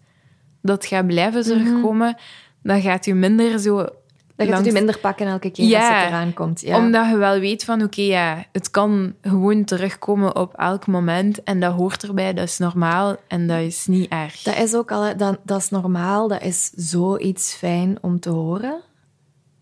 dat 0.61 0.75
het 0.75 0.85
gaat 0.85 1.07
blijven 1.07 1.43
terugkomen, 1.43 2.07
mm 2.07 2.13
-hmm. 2.13 2.71
dan 2.71 2.81
gaat 2.81 3.05
je 3.05 3.13
minder 3.13 3.59
zo... 3.59 3.87
Dan 4.35 4.45
gaat 4.45 4.55
langs... 4.55 4.57
het 4.57 4.65
je 4.65 4.83
minder 4.83 5.01
pakken 5.01 5.27
elke 5.27 5.49
keer 5.49 5.65
ja, 5.65 5.79
als 5.79 6.03
het 6.03 6.07
eraan 6.07 6.33
komt. 6.33 6.61
Ja. 6.61 6.77
Omdat 6.77 7.09
je 7.09 7.17
wel 7.17 7.39
weet 7.39 7.63
van, 7.63 7.75
oké, 7.75 7.85
okay, 7.85 8.05
ja, 8.05 8.45
het 8.51 8.71
kan 8.71 9.13
gewoon 9.21 9.63
terugkomen 9.63 10.35
op 10.35 10.53
elk 10.53 10.87
moment. 10.87 11.43
En 11.43 11.59
dat 11.59 11.73
hoort 11.73 12.03
erbij, 12.03 12.33
dat 12.33 12.47
is 12.47 12.57
normaal 12.57 13.15
en 13.27 13.47
dat 13.47 13.59
is 13.59 13.85
niet 13.85 14.09
erg. 14.09 14.41
Dat 14.41 14.57
is 14.57 14.75
ook 14.75 14.91
al... 14.91 15.17
Dat, 15.17 15.37
dat 15.43 15.59
is 15.59 15.69
normaal, 15.69 16.27
dat 16.27 16.41
is 16.41 16.71
zoiets 16.75 17.53
fijn 17.53 17.97
om 18.01 18.19
te 18.19 18.29
horen 18.29 18.83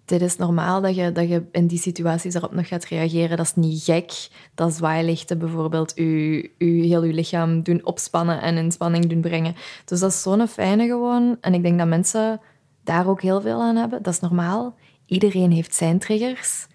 dit 0.06 0.22
is 0.22 0.38
normaal 0.38 0.82
dat 0.82 0.96
je, 0.96 1.12
dat 1.12 1.30
je 1.30 1.44
in 1.52 1.68
die 1.68 1.80
situaties 1.80 2.34
erop 2.34 2.54
nog 2.54 2.68
gaat 2.68 2.86
reageren. 2.86 3.38
Dat 3.38 3.46
is 3.46 3.56
niet 3.56 3.84
gek. 3.84 4.28
Dat 4.56 4.74
zwaailichten 4.74 5.38
bijvoorbeeld 5.38 5.92
je, 5.96 6.52
je 6.58 6.66
heel 6.66 7.04
je 7.04 7.14
lichaam 7.14 7.62
doen 7.62 7.86
opspannen 7.86 8.42
en 8.42 8.58
in 8.58 8.72
spanning 8.72 9.06
doen 9.06 9.22
brengen. 9.22 9.56
Dus 9.86 10.00
dat 10.00 10.12
is 10.12 10.22
zo'n 10.22 10.48
fijne 10.48 10.88
gewoon. 10.88 11.38
En 11.42 11.54
ik 11.54 11.64
denk 11.64 11.78
dat 11.78 11.88
mensen 11.88 12.42
daar 12.84 13.08
ook 13.08 13.22
heel 13.22 13.42
veel 13.42 13.62
aan 13.62 13.76
hebben. 13.76 14.04
Dat 14.04 14.14
is 14.14 14.20
normaal. 14.20 14.76
Iedereen 15.06 15.52
heeft 15.52 15.76
zijn 15.76 16.00
triggers. 16.00 16.68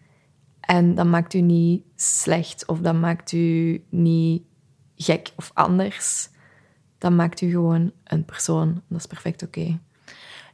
En 0.61 0.94
dat 0.94 1.07
maakt 1.07 1.35
u 1.35 1.40
niet 1.40 1.83
slecht 1.97 2.66
of 2.66 2.79
dat 2.79 2.94
maakt 2.94 3.33
u 3.33 3.83
niet 3.90 4.42
gek 4.97 5.33
of 5.37 5.51
anders. 5.55 6.29
Dat 6.99 7.12
maakt 7.12 7.40
u 7.40 7.51
gewoon 7.51 7.92
een 8.05 8.25
persoon. 8.25 8.83
Dat 8.88 8.99
is 8.99 9.07
perfect 9.07 9.42
oké. 9.42 9.79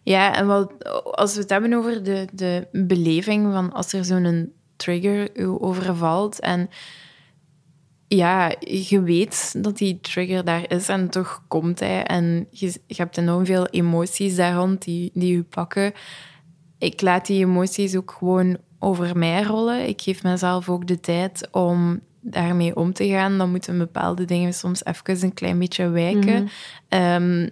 Ja, 0.03 0.35
en 0.35 0.47
wat, 0.47 0.85
als 1.05 1.35
we 1.35 1.41
het 1.41 1.51
hebben 1.51 1.73
over 1.73 2.03
de, 2.03 2.27
de 2.33 2.69
beleving 2.73 3.53
van 3.53 3.73
als 3.73 3.93
er 3.93 4.05
zo'n 4.05 4.53
trigger 4.77 5.39
u 5.39 5.47
overvalt 5.47 6.41
en 6.41 6.69
ja, 8.17 8.55
je 8.61 9.03
weet 9.03 9.55
dat 9.63 9.79
die 9.79 10.01
trigger 10.01 10.45
daar 10.45 10.71
is 10.71 10.89
en 10.89 11.09
toch 11.11 11.43
komt 11.49 11.81
hij 11.81 12.05
en 12.05 12.47
je, 12.51 12.67
je 12.87 12.95
hebt 12.95 13.19
enorm 13.19 13.47
veel 13.47 13.67
emoties 13.67 14.37
daar 14.37 14.55
rond 14.55 14.85
die, 14.85 15.11
die 15.15 15.37
je 15.37 15.43
pakken. 15.43 15.93
Ik 16.79 17.01
laat 17.01 17.27
die 17.27 17.45
emoties 17.45 17.97
ook 17.97 18.15
gewoon 18.19 18.57
over 18.79 19.19
mij 19.19 19.43
rollen. 19.43 19.89
Ik 19.89 20.01
geef 20.01 20.23
mezelf 20.23 20.69
ook 20.69 20.87
de 20.87 21.01
tijd 21.01 21.49
om 21.51 22.01
daarmee 22.21 22.77
om 22.77 22.93
te 22.93 23.09
gaan. 23.09 23.39
Dan 23.39 23.51
moeten 23.51 23.79
bepaalde 23.79 24.25
dingen 24.25 24.55
soms 24.55 24.85
even 24.85 25.23
een 25.23 25.35
klein 25.35 25.59
beetje 25.59 25.89
wijken. 25.89 26.43
Mhm. 26.43 26.47
Ehm, 26.89 27.49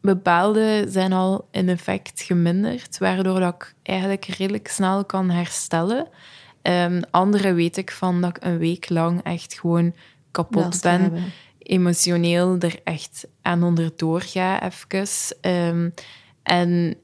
bepaalde 0.00 0.84
zijn 0.88 1.12
al 1.12 1.48
in 1.50 1.68
effect 1.68 2.22
geminderd, 2.22 2.98
waardoor 2.98 3.40
dat 3.40 3.54
ik 3.54 3.74
eigenlijk 3.82 4.24
redelijk 4.24 4.68
snel 4.68 5.04
kan 5.04 5.30
herstellen. 5.30 6.08
Um, 6.68 7.02
andere 7.10 7.52
weet 7.52 7.76
ik 7.76 7.90
van 7.90 8.20
dat 8.20 8.36
ik 8.36 8.44
een 8.44 8.58
week 8.58 8.88
lang 8.88 9.22
echt 9.22 9.58
gewoon 9.60 9.94
kapot 10.30 10.82
ben. 10.82 11.12
Emotioneel 11.58 12.56
er 12.58 12.80
echt 12.84 13.26
aan 13.42 13.62
onderdoor 13.62 14.20
ga, 14.20 14.62
even. 14.62 15.06
Um, 15.40 15.94
en 16.42 16.96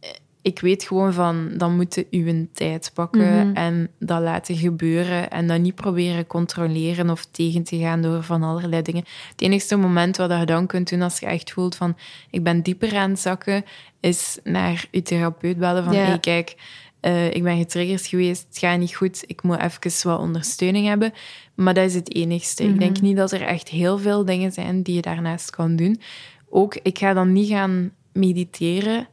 ik 0.42 0.60
weet 0.60 0.84
gewoon 0.84 1.12
van, 1.12 1.50
dan 1.56 1.76
moeten 1.76 2.04
u 2.10 2.28
een 2.28 2.48
tijd 2.52 2.90
pakken 2.94 3.48
mhm. 3.48 3.56
en 3.56 3.90
dat 3.98 4.20
laten 4.20 4.56
gebeuren 4.56 5.30
en 5.30 5.46
dat 5.46 5.60
niet 5.60 5.74
proberen 5.74 6.26
controleren 6.26 7.10
of 7.10 7.24
tegen 7.24 7.62
te 7.62 7.78
gaan 7.78 8.02
door 8.02 8.22
van 8.22 8.42
allerlei 8.42 8.82
dingen. 8.82 9.04
Het 9.30 9.40
enige 9.40 9.76
moment 9.76 10.16
wat 10.16 10.38
je 10.38 10.46
dan 10.46 10.66
kunt 10.66 10.90
doen 10.90 11.02
als 11.02 11.18
je 11.18 11.26
echt 11.26 11.52
voelt 11.52 11.74
van, 11.74 11.96
ik 12.30 12.42
ben 12.42 12.62
dieper 12.62 12.96
aan 12.96 13.10
het 13.10 13.20
zakken, 13.20 13.64
is 14.00 14.38
naar 14.44 14.84
je 14.90 15.02
therapeut 15.02 15.58
bellen 15.58 15.84
van, 15.84 15.94
hey, 15.94 16.18
kijk, 16.18 16.54
uh, 17.02 17.34
ik 17.34 17.42
ben 17.42 17.58
getriggerd 17.58 18.06
geweest, 18.06 18.46
het 18.48 18.58
gaat 18.58 18.78
niet 18.78 18.94
goed, 18.94 19.24
ik 19.26 19.42
moet 19.42 19.58
even 19.58 20.10
wat 20.10 20.20
ondersteuning 20.20 20.86
hebben. 20.86 21.12
Maar 21.54 21.74
dat 21.74 21.84
is 21.84 21.94
het 21.94 22.14
enigste. 22.14 22.64
Ik 22.64 22.78
denk 22.78 22.96
mhm. 22.96 23.04
niet 23.04 23.16
dat 23.16 23.32
er 23.32 23.42
echt 23.42 23.68
heel 23.68 23.98
veel 23.98 24.24
dingen 24.24 24.52
zijn 24.52 24.82
die 24.82 24.94
je 24.94 25.02
daarnaast 25.02 25.50
kan 25.50 25.76
doen. 25.76 26.00
Ook, 26.48 26.78
ik 26.82 26.98
ga 26.98 27.12
dan 27.12 27.32
niet 27.32 27.48
gaan 27.48 27.90
mediteren 28.12 29.08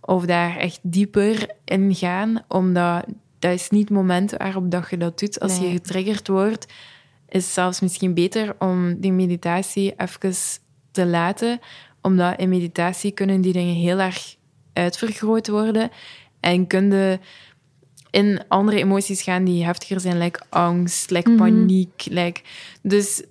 of 0.00 0.24
daar 0.24 0.56
echt 0.56 0.78
dieper 0.82 1.46
in 1.64 1.94
gaan, 1.94 2.44
omdat 2.48 3.04
dat 3.38 3.52
is 3.52 3.70
niet 3.70 3.88
het 3.88 3.96
moment 3.96 4.30
waarop 4.30 4.70
dat 4.70 4.90
je 4.90 4.96
dat 4.96 5.18
doet. 5.18 5.40
Als 5.40 5.58
je 5.58 5.70
getriggerd 5.70 6.28
wordt, 6.28 6.66
is 7.28 7.44
het 7.44 7.52
zelfs 7.52 7.80
misschien 7.80 8.14
beter 8.14 8.54
om 8.58 9.00
die 9.00 9.12
meditatie 9.12 9.94
even 9.96 10.34
te 10.90 11.06
laten, 11.06 11.60
omdat 12.02 12.38
in 12.38 12.48
meditatie 12.48 13.10
kunnen 13.10 13.40
die 13.40 13.52
dingen 13.52 13.74
heel 13.74 13.98
erg 13.98 14.36
uitvergroot 14.72 15.48
worden 15.48 15.90
en 16.44 16.66
kunnen 16.66 17.20
in 18.10 18.40
andere 18.48 18.78
emoties 18.78 19.22
gaan 19.22 19.44
die 19.44 19.64
heftiger 19.64 20.00
zijn, 20.00 20.18
like 20.18 20.40
angst, 20.48 21.10
like 21.10 21.30
mhm. 21.30 21.38
paniek. 21.38 22.06
Like, 22.10 22.40
dus 22.82 23.22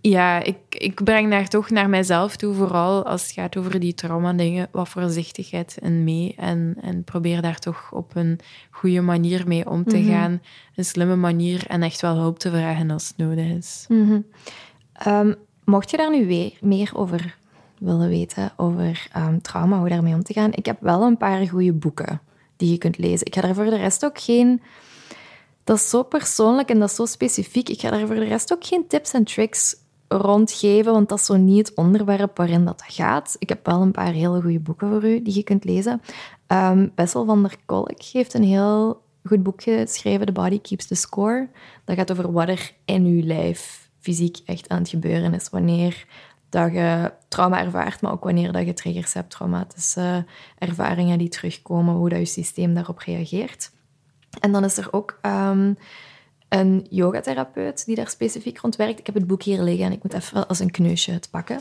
ja, 0.00 0.42
ik, 0.42 0.56
ik 0.68 1.04
breng 1.04 1.30
daar 1.30 1.48
toch 1.48 1.70
naar 1.70 1.88
mijzelf 1.88 2.36
toe, 2.36 2.54
vooral 2.54 3.06
als 3.06 3.22
het 3.22 3.32
gaat 3.32 3.56
over 3.56 3.80
die 3.80 3.94
trauma-dingen, 3.94 4.68
wat 4.72 4.88
voorzichtigheid 4.88 5.78
in 5.82 6.04
mee. 6.04 6.34
En, 6.36 6.76
en 6.82 7.04
probeer 7.04 7.42
daar 7.42 7.58
toch 7.58 7.92
op 7.92 8.16
een 8.16 8.38
goede 8.70 9.00
manier 9.00 9.46
mee 9.46 9.70
om 9.70 9.84
te 9.84 9.98
mhm. 9.98 10.10
gaan. 10.10 10.42
Een 10.74 10.84
slimme 10.84 11.16
manier 11.16 11.64
en 11.66 11.82
echt 11.82 12.00
wel 12.00 12.16
hulp 12.16 12.38
te 12.38 12.50
vragen 12.50 12.90
als 12.90 13.08
het 13.08 13.16
nodig 13.16 13.46
is. 13.46 13.84
Mm 13.88 14.24
mocht 15.64 15.90
je 15.90 15.96
daar 15.96 16.10
nu 16.10 16.26
weer 16.26 16.52
meer 16.60 16.90
over 16.94 17.38
willen 17.80 18.08
weten, 18.08 18.52
over 18.56 19.08
ehm, 19.12 19.38
trauma, 19.40 19.78
hoe 19.78 19.88
daarmee 19.88 20.14
om 20.14 20.22
te 20.22 20.32
gaan, 20.32 20.52
ik 20.52 20.66
heb 20.66 20.80
wel 20.80 21.02
een 21.02 21.16
paar 21.16 21.46
goede 21.46 21.72
boeken 21.72 22.20
die 22.56 22.70
je 22.70 22.78
kunt 22.78 22.98
lezen. 22.98 23.26
Ik 23.26 23.34
ga 23.34 23.40
daar 23.40 23.54
voor 23.54 23.64
de 23.64 23.76
rest 23.76 24.04
ook 24.04 24.18
geen... 24.18 24.62
Dat 25.64 25.76
is 25.76 25.88
zo 25.88 26.02
persoonlijk 26.02 26.68
en 26.70 26.78
dat 26.78 26.90
is 26.90 26.96
zo 26.96 27.06
specifiek. 27.06 27.68
Ik 27.68 27.80
ga 27.80 27.90
daar 27.90 28.06
voor 28.06 28.14
de 28.14 28.24
rest 28.24 28.52
ook 28.52 28.64
geen 28.64 28.86
tips 28.86 29.12
en 29.12 29.24
tricks 29.24 29.76
rondgeven, 30.08 30.92
want 30.92 31.08
dat 31.08 31.18
is 31.18 31.24
zo 31.24 31.36
niet 31.36 31.68
het 31.68 31.76
onderwerp 31.76 32.36
waarin 32.36 32.64
dat 32.64 32.82
gaat. 32.86 33.36
Ik 33.38 33.48
heb 33.48 33.66
wel 33.66 33.82
een 33.82 33.90
paar 33.90 34.12
hele 34.12 34.40
goede 34.40 34.60
boeken 34.60 34.88
voor 34.88 35.04
u 35.04 35.22
die 35.22 35.34
je 35.34 35.42
kunt 35.42 35.64
lezen. 35.64 36.02
Um, 36.46 36.92
Bessel 36.94 37.24
van 37.24 37.42
der 37.42 37.56
Kolk 37.66 38.02
heeft 38.02 38.34
een 38.34 38.42
heel 38.42 39.02
goed 39.24 39.42
boek 39.42 39.62
geschreven, 39.62 40.26
The 40.26 40.32
Body 40.32 40.60
Keeps 40.60 40.86
the 40.86 40.94
Score. 40.94 41.48
Dat 41.84 41.96
gaat 41.96 42.10
over 42.10 42.32
wat 42.32 42.48
er 42.48 42.72
in 42.84 43.04
uw 43.04 43.22
lijf 43.24 43.90
fysiek 44.00 44.38
echt 44.44 44.68
aan 44.68 44.78
het 44.78 44.88
gebeuren 44.88 45.34
is 45.34 45.48
wanneer 45.48 46.06
dat 46.50 46.72
je 46.72 47.12
trauma 47.28 47.64
ervaart, 47.64 48.00
maar 48.00 48.12
ook 48.12 48.24
wanneer 48.24 48.52
dat 48.52 48.66
je 48.66 48.74
triggers 48.74 49.12
hebt, 49.12 49.30
traumatische 49.30 50.24
ervaringen 50.58 51.18
die 51.18 51.28
terugkomen, 51.28 51.94
hoe 51.94 52.08
dat 52.08 52.18
je 52.18 52.24
systeem 52.24 52.74
daarop 52.74 52.98
reageert. 52.98 53.70
En 54.40 54.52
dan 54.52 54.64
is 54.64 54.76
er 54.76 54.92
ook 54.92 55.18
um, 55.22 55.76
een 56.48 56.86
yogatherapeut 56.90 57.84
die 57.86 57.96
daar 57.96 58.08
specifiek 58.08 58.58
rond 58.58 58.76
werkt. 58.76 58.98
Ik 58.98 59.06
heb 59.06 59.14
het 59.14 59.26
boek 59.26 59.42
hier 59.42 59.62
liggen 59.62 59.84
en 59.84 59.92
ik 59.92 60.02
moet 60.02 60.12
even 60.12 60.48
als 60.48 60.58
een 60.58 60.70
kneusje 60.70 61.12
het 61.12 61.30
pakken. 61.30 61.60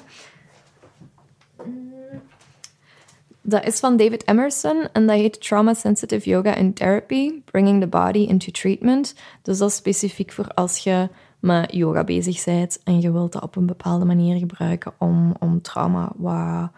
Dat 3.41 3.65
is 3.65 3.79
van 3.79 3.97
David 3.97 4.27
Emerson 4.27 4.87
en 4.93 5.07
dat 5.07 5.15
heet 5.15 5.41
Trauma 5.41 5.73
Sensitive 5.73 6.29
Yoga 6.29 6.53
and 6.53 6.75
Therapy, 6.75 7.41
Bringing 7.45 7.81
the 7.81 7.87
Body 7.87 8.19
into 8.19 8.51
Treatment. 8.51 9.15
Dus 9.41 9.57
dat 9.57 9.69
is 9.69 9.75
specifiek 9.75 10.31
voor 10.31 10.47
als 10.53 10.77
je 10.77 11.09
met 11.39 11.73
yoga 11.73 12.03
bezig 12.03 12.43
bent 12.43 12.83
en 12.83 13.01
je 13.01 13.11
wilt 13.11 13.31
dat 13.31 13.41
op 13.43 13.55
een 13.55 13.65
bepaalde 13.65 14.05
manier 14.05 14.37
gebruiken 14.37 14.93
om, 14.97 15.35
om 15.39 15.61
trauma 15.61 16.11
wat 16.15 16.71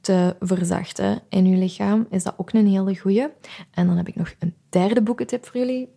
te 0.00 0.36
verzachten 0.40 1.22
in 1.28 1.46
je 1.46 1.56
lichaam, 1.56 2.06
is 2.10 2.22
dat 2.22 2.34
ook 2.36 2.52
een 2.52 2.66
hele 2.66 2.98
goeie. 2.98 3.26
En 3.70 3.86
dan 3.86 3.96
heb 3.96 4.08
ik 4.08 4.16
nog 4.16 4.34
een 4.38 4.54
derde 4.68 5.02
boekentip 5.02 5.46
voor 5.46 5.60
jullie. 5.60 5.88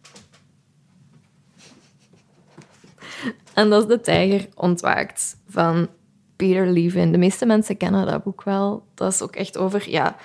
En 3.54 3.70
dat 3.70 3.82
is 3.82 3.88
De 3.88 4.02
Tijger 4.02 4.48
Ontwaakt 4.56 5.38
van 5.48 5.88
Peter 6.36 6.68
Levin. 6.68 7.12
De 7.12 7.18
meeste 7.18 7.46
mensen 7.46 7.78
kennen 7.78 8.06
dat 8.06 8.24
boek 8.24 8.44
wel. 8.44 8.86
Dat 8.94 9.14
is 9.14 9.22
ook 9.22 9.36
echt 9.36 9.58
over 9.58 9.90
ja, 9.90 10.16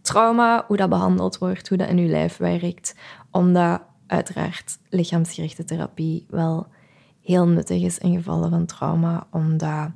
trauma, 0.00 0.64
hoe 0.66 0.76
dat 0.76 0.88
behandeld 0.88 1.38
wordt, 1.38 1.68
hoe 1.68 1.78
dat 1.78 1.88
in 1.88 1.98
je 1.98 2.08
lijf 2.08 2.36
werkt. 2.36 2.94
Omdat 3.30 3.82
uiteraard 4.06 4.78
lichaamsgerichte 4.88 5.64
therapie 5.64 6.26
wel 6.28 6.66
heel 7.22 7.46
nuttig 7.46 7.82
is 7.82 7.98
in 7.98 8.14
gevallen 8.16 8.50
van 8.50 8.66
trauma. 8.66 9.26
Omdat 9.30 9.90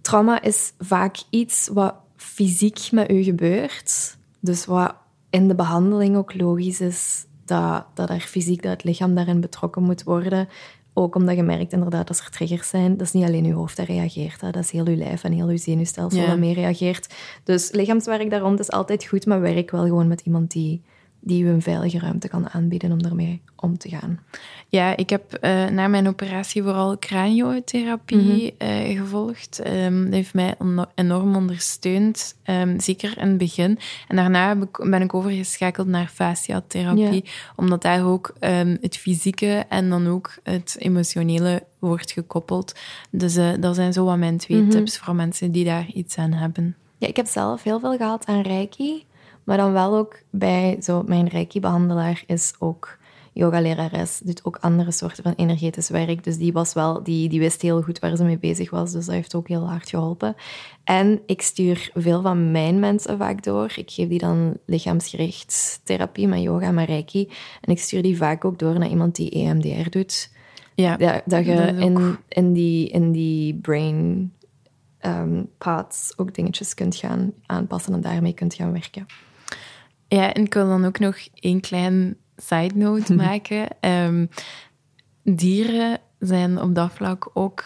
trauma 0.00 0.42
is 0.42 0.72
vaak 0.78 1.16
iets 1.30 1.68
wat 1.72 1.94
fysiek 2.16 2.88
met 2.90 3.10
u 3.10 3.22
gebeurt. 3.22 4.16
Dus 4.40 4.66
wat 4.66 4.94
in 5.30 5.48
de 5.48 5.54
behandeling 5.54 6.16
ook 6.16 6.34
logisch 6.34 6.80
is 6.80 7.26
dat, 7.44 7.86
dat 7.94 8.10
er 8.10 8.20
fysiek 8.20 8.62
dat 8.62 8.72
het 8.72 8.84
lichaam 8.84 9.14
daarin 9.14 9.40
betrokken 9.40 9.82
moet 9.82 10.02
worden. 10.02 10.48
Ook 10.92 11.14
omdat 11.14 11.36
je 11.36 11.42
merkt 11.42 11.72
inderdaad 11.72 12.08
als 12.08 12.20
er 12.20 12.30
triggers 12.30 12.68
zijn, 12.68 12.96
dat 12.96 13.06
is 13.06 13.12
niet 13.12 13.24
alleen 13.24 13.44
je 13.44 13.52
hoofd 13.52 13.76
dat 13.76 13.86
reageert, 13.86 14.40
hè. 14.40 14.50
dat 14.50 14.62
is 14.62 14.70
heel 14.70 14.90
je 14.90 14.96
lijf 14.96 15.24
en 15.24 15.32
heel 15.32 15.50
je 15.50 15.56
zenuwstelsel 15.56 16.26
dat 16.26 16.38
mee 16.38 16.54
reageert. 16.54 17.14
Dus 17.44 17.72
lichaamswerk 17.72 18.30
daar 18.30 18.40
rond 18.40 18.60
is 18.60 18.70
altijd 18.70 19.04
goed, 19.04 19.26
maar 19.26 19.40
werk 19.40 19.70
wel 19.70 19.84
gewoon 19.84 20.08
met 20.08 20.20
iemand 20.20 20.50
die, 20.50 20.82
die 21.24 21.44
je 21.44 21.50
een 21.50 21.62
veilige 21.62 21.98
ruimte 21.98 22.28
kan 22.28 22.50
aanbieden 22.50 22.92
om 22.92 23.02
daarmee 23.02 23.42
om 23.56 23.78
te 23.78 23.88
gaan. 23.88 24.18
Ja, 24.68 24.96
ik 24.96 25.10
heb 25.10 25.38
uh, 25.40 25.66
na 25.66 25.88
mijn 25.88 26.08
operatie 26.08 26.62
vooral 26.62 26.98
craniotherapie 26.98 28.54
mm 28.58 28.72
gevolgd. 28.96 29.60
Um, 29.66 30.04
dat 30.04 30.12
heeft 30.12 30.34
mij 30.34 30.54
enorm 30.94 31.36
ondersteund, 31.36 32.36
um, 32.44 32.80
zeker 32.80 33.18
in 33.18 33.28
het 33.28 33.38
begin. 33.38 33.78
En 34.08 34.16
daarna 34.16 34.56
ben 34.78 35.02
ik 35.02 35.14
overgeschakeld 35.14 35.86
naar 35.86 36.06
fasciatherapie, 36.06 37.24
omdat 37.56 37.82
daar 37.82 38.06
ook 38.06 38.34
um, 38.40 38.78
het 38.80 38.96
fysieke 38.96 39.64
en 39.68 39.88
dan 39.88 40.08
ook 40.08 40.34
het 40.42 40.76
emotionele 40.78 41.62
wordt 41.78 42.12
gekoppeld. 42.12 42.74
Dus 43.10 43.36
uh, 43.36 43.48
dat 43.60 43.74
zijn 43.74 43.92
zo 43.92 44.04
wat 44.04 44.18
mijn 44.18 44.38
twee 44.38 44.60
mhm. 44.60 44.70
tips 44.70 44.98
voor 44.98 45.14
mensen 45.14 45.52
die 45.52 45.64
daar 45.64 45.86
iets 45.94 46.16
aan 46.16 46.32
hebben. 46.32 46.76
Ja, 46.98 47.06
ik 47.06 47.16
heb 47.16 47.26
zelf 47.26 47.62
heel 47.62 47.80
veel 47.80 47.96
gehad 47.96 48.26
aan 48.26 48.40
Reiki, 48.40 49.04
maar 49.44 49.56
dan 49.56 49.72
wel 49.72 49.96
ook 49.96 50.18
bij 50.30 50.76
zo 50.80 51.02
mijn 51.06 51.28
Reiki-behandelaar 51.28 52.22
is 52.26 52.54
ook 52.58 52.98
yogalerares, 53.34 54.20
doet 54.24 54.44
ook 54.44 54.58
andere 54.60 54.90
soorten 54.90 55.22
van 55.22 55.32
energetisch 55.36 55.88
werk. 55.88 56.24
Dus 56.24 56.36
die, 56.36 56.52
was 56.52 56.72
wel, 56.72 57.02
die, 57.02 57.28
die 57.28 57.40
wist 57.40 57.62
heel 57.62 57.82
goed 57.82 57.98
waar 57.98 58.16
ze 58.16 58.24
mee 58.24 58.38
bezig 58.38 58.70
was. 58.70 58.92
Dus 58.92 59.04
dat 59.04 59.14
heeft 59.14 59.34
ook 59.34 59.48
heel 59.48 59.68
hard 59.68 59.88
geholpen. 59.88 60.36
En 60.84 61.20
ik 61.26 61.42
stuur 61.42 61.90
veel 61.94 62.22
van 62.22 62.50
mijn 62.50 62.78
mensen 62.78 63.18
vaak 63.18 63.42
door. 63.42 63.72
Ik 63.76 63.90
geef 63.90 64.08
die 64.08 64.18
dan 64.18 64.56
lichaamsgericht 64.66 65.80
therapie 65.84 66.28
met 66.28 66.42
yoga 66.42 66.66
en 66.66 66.84
reiki. 66.84 67.28
En 67.60 67.72
ik 67.72 67.78
stuur 67.78 68.02
die 68.02 68.16
vaak 68.16 68.44
ook 68.44 68.58
door 68.58 68.78
naar 68.78 68.88
iemand 68.88 69.16
die 69.16 69.30
EMDR 69.30 69.90
doet. 69.90 70.32
Ja, 70.74 70.96
dat, 70.96 71.22
dat 71.24 71.44
je 71.44 71.74
in, 71.78 72.16
in, 72.28 72.52
die, 72.52 72.88
in 72.88 73.12
die 73.12 73.54
brain 73.54 74.32
um, 75.06 75.48
paths 75.58 76.12
ook 76.16 76.34
dingetjes 76.34 76.74
kunt 76.74 76.96
gaan 76.96 77.32
aanpassen 77.46 77.92
en 77.92 78.00
daarmee 78.00 78.32
kunt 78.32 78.54
gaan 78.54 78.72
werken. 78.72 79.06
Ja, 80.14 80.32
en 80.32 80.44
ik 80.44 80.54
wil 80.54 80.68
dan 80.68 80.84
ook 80.84 80.98
nog 80.98 81.16
één 81.34 81.60
klein 81.60 82.16
side 82.36 82.74
note 82.74 83.14
maken. 83.24 83.66
Ehm, 83.80 84.26
dieren 85.22 85.98
zijn 86.18 86.60
op 86.60 86.74
dat 86.74 86.92
vlak 86.92 87.30
ook 87.34 87.64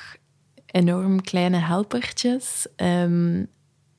enorm 0.67 1.23
kleine 1.23 1.57
helpertjes. 1.57 2.67
Ehm, 2.77 3.45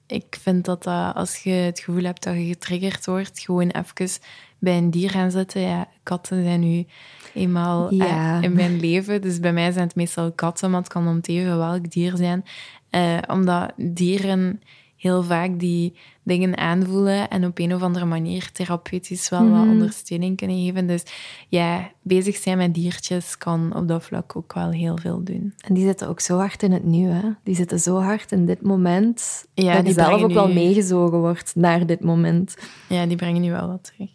ik 0.07 0.37
vind 0.41 0.65
dat, 0.65 0.83
dat 0.83 1.15
als 1.15 1.43
je 1.43 1.51
het 1.51 1.79
gevoel 1.79 2.03
hebt 2.03 2.23
dat 2.23 2.33
je 2.35 2.45
getriggerd 2.45 3.05
wordt, 3.05 3.39
gewoon 3.39 3.69
even 3.69 4.21
bij 4.59 4.77
een 4.77 4.91
dier 4.91 5.09
gaan 5.09 5.31
zitten. 5.31 5.61
Ja, 5.61 5.87
katten 6.03 6.43
zijn 6.43 6.59
nu 6.59 6.85
eenmaal 7.33 7.93
Ja. 7.93 8.37
eh, 8.37 8.43
in 8.43 8.53
mijn 8.53 8.79
leven. 8.79 9.21
Dus 9.21 9.39
bij 9.39 9.53
mij 9.53 9.71
zijn 9.71 9.85
het 9.87 9.95
meestal 9.95 10.31
katten, 10.31 10.69
maar 10.71 10.79
het 10.79 10.89
kan 10.89 11.07
om 11.07 11.15
het 11.15 11.27
even 11.27 11.57
welk 11.57 11.91
dier 11.91 12.15
zijn. 12.15 12.43
Eh, 12.89 13.17
omdat 13.27 13.73
dieren 13.75 14.61
heel 14.95 15.23
vaak 15.23 15.59
die 15.59 15.95
dingen 16.29 16.57
aanvoelen 16.57 17.29
en 17.29 17.45
op 17.45 17.59
een 17.59 17.73
of 17.73 17.81
andere 17.81 18.05
manier 18.05 18.51
therapeutisch 18.51 19.29
wel 19.29 19.49
wat 19.49 19.61
ondersteuning 19.67 20.37
kunnen 20.37 20.65
geven. 20.65 20.87
Dus 20.87 21.03
ja, 21.47 21.91
bezig 22.01 22.35
zijn 22.35 22.57
met 22.57 22.73
diertjes 22.73 23.37
kan 23.37 23.75
op 23.75 23.87
dat 23.87 24.03
vlak 24.03 24.35
ook 24.35 24.53
wel 24.53 24.71
heel 24.71 24.97
veel 24.97 25.23
doen. 25.23 25.53
En 25.67 25.73
die 25.73 25.83
zitten 25.85 26.07
ook 26.07 26.19
zo 26.19 26.37
hard 26.37 26.63
in 26.63 26.71
het 26.71 26.83
nu, 26.83 27.07
hè. 27.07 27.29
Die 27.43 27.55
zitten 27.55 27.79
zo 27.79 27.97
hard 27.99 28.31
in 28.31 28.45
dit 28.45 28.61
moment, 28.61 29.45
Ja, 29.53 29.73
dat 29.73 29.85
die 29.85 29.93
je 29.93 29.99
zelf 30.01 30.21
ook 30.21 30.31
wel 30.31 30.53
meegezogen 30.53 31.19
wordt 31.19 31.55
naar 31.55 31.85
dit 31.85 32.03
moment. 32.03 32.55
Ja, 32.89 33.05
die 33.05 33.17
brengen 33.17 33.41
nu 33.41 33.51
wel 33.51 33.67
wat 33.67 33.83
terug. 33.83 34.09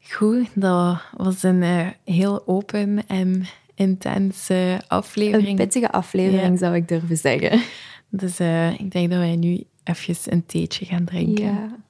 Goed, 0.00 0.46
dat 0.54 1.00
was 1.16 1.42
een 1.42 1.62
eh, 1.62 1.86
heel 2.04 2.46
open 2.46 3.06
en 3.06 3.44
intense 3.74 4.54
Een 4.54 4.86
aflevering. 4.88 5.56
pittige 5.56 5.92
aflevering, 5.92 6.50
Ja. 6.52 6.56
zou 6.56 6.74
ik 6.74 6.88
durven 6.88 7.16
zeggen. 7.16 7.60
Dus 8.08 8.38
eh, 8.38 8.80
ik 8.80 8.90
denk 8.90 9.10
dat 9.10 9.18
wij 9.18 9.36
nu 9.36 9.64
even 9.84 10.32
een 10.32 10.46
theetje 10.46 10.84
gaan 10.84 11.04
drinken. 11.04 11.44
Ja. 11.44 11.80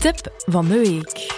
Tip 0.00 0.32
van 0.46 0.68
de 0.68 0.78
week. 0.78 1.32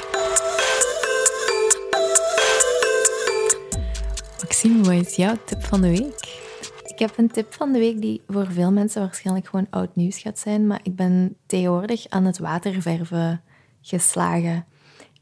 Maxime, 4.56 4.82
wat 4.82 5.06
is 5.06 5.16
jouw 5.16 5.36
tip 5.44 5.64
van 5.64 5.80
de 5.80 5.88
week? 5.88 6.44
Ik 6.84 6.98
heb 6.98 7.18
een 7.18 7.30
tip 7.30 7.54
van 7.54 7.72
de 7.72 7.78
week 7.78 8.00
die 8.00 8.22
voor 8.28 8.46
veel 8.50 8.72
mensen 8.72 9.00
waarschijnlijk 9.00 9.46
gewoon 9.46 9.66
oud 9.70 9.96
nieuws 9.96 10.18
gaat 10.18 10.38
zijn, 10.38 10.66
maar 10.66 10.80
ik 10.82 10.96
ben 10.96 11.36
tegenwoordig 11.46 12.08
aan 12.08 12.24
het 12.24 12.38
waterverven 12.38 13.42
geslagen. 13.80 14.66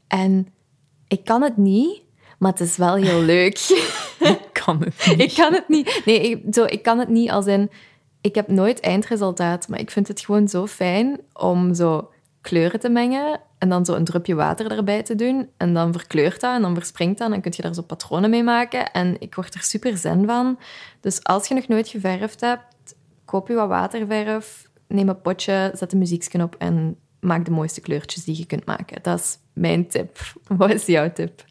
En 0.07 0.47
ik 1.07 1.23
kan 1.23 1.41
het 1.41 1.57
niet, 1.57 2.01
maar 2.39 2.51
het 2.51 2.59
is 2.59 2.77
wel 2.77 2.95
heel 2.95 3.21
leuk. 3.35 3.57
Ik 5.17 5.33
kan 5.33 5.53
het 5.53 5.67
niet. 5.67 6.01
Nee, 6.05 6.29
ik, 6.29 6.43
zo, 6.51 6.63
ik 6.63 6.83
kan 6.83 6.99
het 6.99 7.09
niet 7.09 7.31
als 7.31 7.45
in... 7.45 7.69
Ik 8.21 8.35
heb 8.35 8.47
nooit 8.47 8.79
eindresultaat, 8.79 9.67
maar 9.67 9.79
ik 9.79 9.91
vind 9.91 10.07
het 10.07 10.19
gewoon 10.19 10.47
zo 10.47 10.67
fijn 10.67 11.19
om 11.33 11.73
zo 11.73 12.09
kleuren 12.41 12.79
te 12.79 12.89
mengen 12.89 13.39
en 13.57 13.69
dan 13.69 13.85
zo 13.85 13.93
een 13.93 14.03
drupje 14.03 14.35
water 14.35 14.71
erbij 14.71 15.03
te 15.03 15.15
doen. 15.15 15.49
En 15.57 15.73
dan 15.73 15.91
verkleurt 15.91 16.41
dat 16.41 16.55
en 16.55 16.61
dan 16.61 16.75
verspringt 16.75 17.17
dat 17.17 17.27
en 17.27 17.33
dan 17.33 17.41
kun 17.41 17.53
je 17.55 17.61
daar 17.61 17.73
zo 17.73 17.81
patronen 17.81 18.29
mee 18.29 18.43
maken. 18.43 18.91
En 18.91 19.15
ik 19.19 19.35
word 19.35 19.53
er 19.53 19.63
super 19.63 19.97
zen 19.97 20.25
van. 20.25 20.59
Dus 20.99 21.23
als 21.23 21.47
je 21.47 21.53
nog 21.53 21.67
nooit 21.67 21.87
geverfd 21.87 22.41
hebt, 22.41 22.95
koop 23.25 23.47
je 23.47 23.53
wat 23.53 23.67
waterverf, 23.67 24.69
neem 24.87 25.09
een 25.09 25.21
potje, 25.21 25.71
zet 25.75 25.89
de 25.89 25.97
muzieksknop 25.97 26.55
en 26.57 26.97
maak 27.19 27.45
de 27.45 27.51
mooiste 27.51 27.81
kleurtjes 27.81 28.23
die 28.23 28.37
je 28.37 28.45
kunt 28.45 28.65
maken. 28.65 28.97
Dat 29.01 29.19
is 29.19 29.37
mijn 29.53 29.87
tip. 29.87 30.17
Wat 30.47 30.71
is 30.71 30.85
jouw 30.85 31.11
tip? 31.13 31.43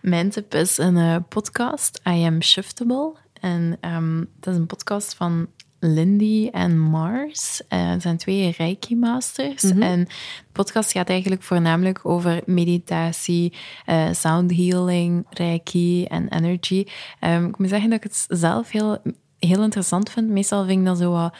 Mijn 0.00 0.30
tip 0.30 0.54
is 0.54 0.78
een 0.78 0.96
eh, 0.96 1.16
podcast, 1.28 2.00
I 2.08 2.24
Am 2.24 2.42
Shiftable. 2.42 3.12
En 3.40 3.76
ehm 3.80 4.18
dat 4.40 4.54
is 4.54 4.60
een 4.60 4.66
podcast 4.66 5.14
van 5.14 5.48
Lindy 5.78 6.48
en 6.52 6.78
Mars. 6.78 7.62
Het 7.68 8.02
zijn 8.02 8.16
twee 8.16 8.54
Reiki-masters. 8.58 9.62
En 9.62 10.04
de 10.04 10.10
podcast 10.52 10.92
gaat 10.92 11.08
eigenlijk 11.08 11.42
voornamelijk 11.42 12.00
over 12.02 12.42
meditatie, 12.46 13.52
eh, 13.86 14.12
sound 14.12 14.56
healing, 14.56 15.26
Reiki 15.30 16.04
en 16.04 16.28
energy. 16.28 16.86
Ehm, 17.20 17.44
ik 17.44 17.58
moet 17.58 17.68
zeggen 17.68 17.90
dat 17.90 18.04
ik 18.04 18.10
het 18.10 18.26
zelf 18.28 18.70
heel, 18.70 18.98
heel 19.38 19.62
interessant 19.62 20.10
vind. 20.10 20.28
Meestal 20.28 20.64
vind 20.64 20.80
ik 20.80 20.86
dat 20.86 20.98
zo 20.98 21.10
wat 21.10 21.34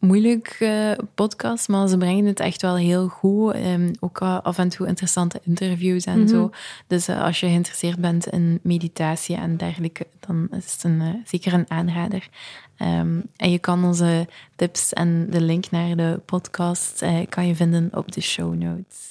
moeilijk 0.00 0.56
eh, 0.58 0.92
podcast, 1.14 1.68
maar 1.68 1.88
ze 1.88 1.96
brengen 1.96 2.24
het 2.24 2.40
echt 2.40 2.62
wel 2.62 2.76
heel 2.76 3.08
goed. 3.08 3.52
Ehm, 3.52 3.92
ook 4.00 4.18
af 4.18 4.58
en 4.58 4.68
toe 4.68 4.86
interessante 4.86 5.40
interviews 5.44 6.04
en 6.04 6.28
zo. 6.28 6.50
Dus 6.86 7.08
eh, 7.08 7.22
als 7.22 7.40
je 7.40 7.46
geïnteresseerd 7.46 7.98
bent 7.98 8.26
in 8.26 8.60
meditatie 8.62 9.36
en 9.36 9.56
dergelijke, 9.56 10.06
dan 10.20 10.48
is 10.50 10.72
het 10.72 10.84
een, 10.84 11.00
eh, 11.00 11.08
zeker 11.24 11.52
een 11.52 11.70
aanrader. 11.70 12.28
Ehm, 12.76 13.20
en 13.36 13.50
je 13.50 13.58
kan 13.58 13.84
onze 13.84 14.28
tips 14.56 14.92
en 14.92 15.26
de 15.30 15.40
link 15.40 15.70
naar 15.70 15.96
de 15.96 16.20
podcast 16.24 17.04
kan 17.28 17.46
je 17.46 17.54
vinden 17.54 17.88
op 17.92 18.12
de 18.12 18.20
show 18.20 18.54
notes. 18.54 19.08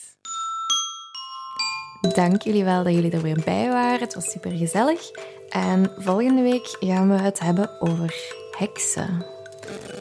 Dank 2.15 2.41
jullie 2.41 2.63
wel 2.63 2.83
dat 2.83 2.93
jullie 2.93 3.11
er 3.11 3.21
weer 3.21 3.41
bij 3.45 3.69
waren. 3.69 3.99
Het 3.99 4.13
was 4.13 4.31
super 4.31 4.51
gezellig. 4.51 5.11
En 5.49 5.91
volgende 5.97 6.41
week 6.41 6.77
gaan 6.79 7.09
we 7.09 7.15
het 7.15 7.39
hebben 7.39 7.81
over 7.81 8.15
heksen. 8.57 9.38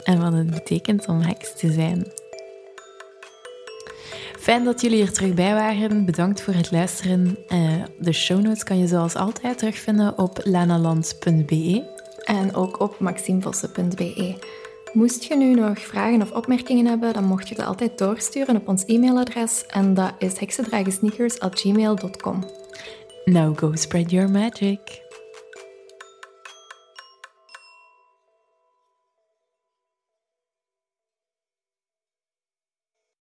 En 0.02 0.20
wat 0.20 0.33
het 0.33 0.50
betekent 0.50 1.09
om 1.09 1.20
heks 1.20 1.54
te 1.54 1.72
zijn. 1.72 2.07
Fijn 4.38 4.64
dat 4.64 4.81
jullie 4.81 5.02
er 5.02 5.12
terug 5.12 5.35
bij 5.35 5.54
waren. 5.54 6.04
Bedankt 6.04 6.42
voor 6.42 6.54
het 6.54 6.70
luisteren. 6.70 7.38
Eh, 7.48 7.72
de 7.98 8.12
show 8.12 8.40
notes 8.40 8.64
kan 8.64 8.78
je 8.78 8.87
zoals 8.87 9.14
altijd 9.14 9.59
terugvinden 9.59 10.18
op 10.18 10.40
lanaland.be. 10.44 11.96
En 12.24 12.54
ook 12.54 12.81
op 12.81 12.98
maximevossen.be. 12.98 14.35
Moest 14.92 15.24
je 15.24 15.37
nu 15.37 15.54
nog 15.54 15.78
vragen 15.78 16.22
of 16.22 16.33
opmerkingen 16.33 16.87
hebben, 16.87 17.12
dan 17.12 17.24
mocht 17.24 17.48
je 17.48 17.54
dat 17.54 17.66
altijd 17.66 17.98
doorsturen 17.98 18.57
op 18.57 18.68
ons 18.68 18.85
e-mailadres. 18.87 19.66
En 19.66 19.94
dat 19.94 20.12
is 20.18 20.38
heksendragensneakers.gmail.com. 20.38 22.44
Now 23.24 23.59
go 23.59 23.74
spread 23.74 24.11
your 24.11 24.31
magic. 24.31 25.07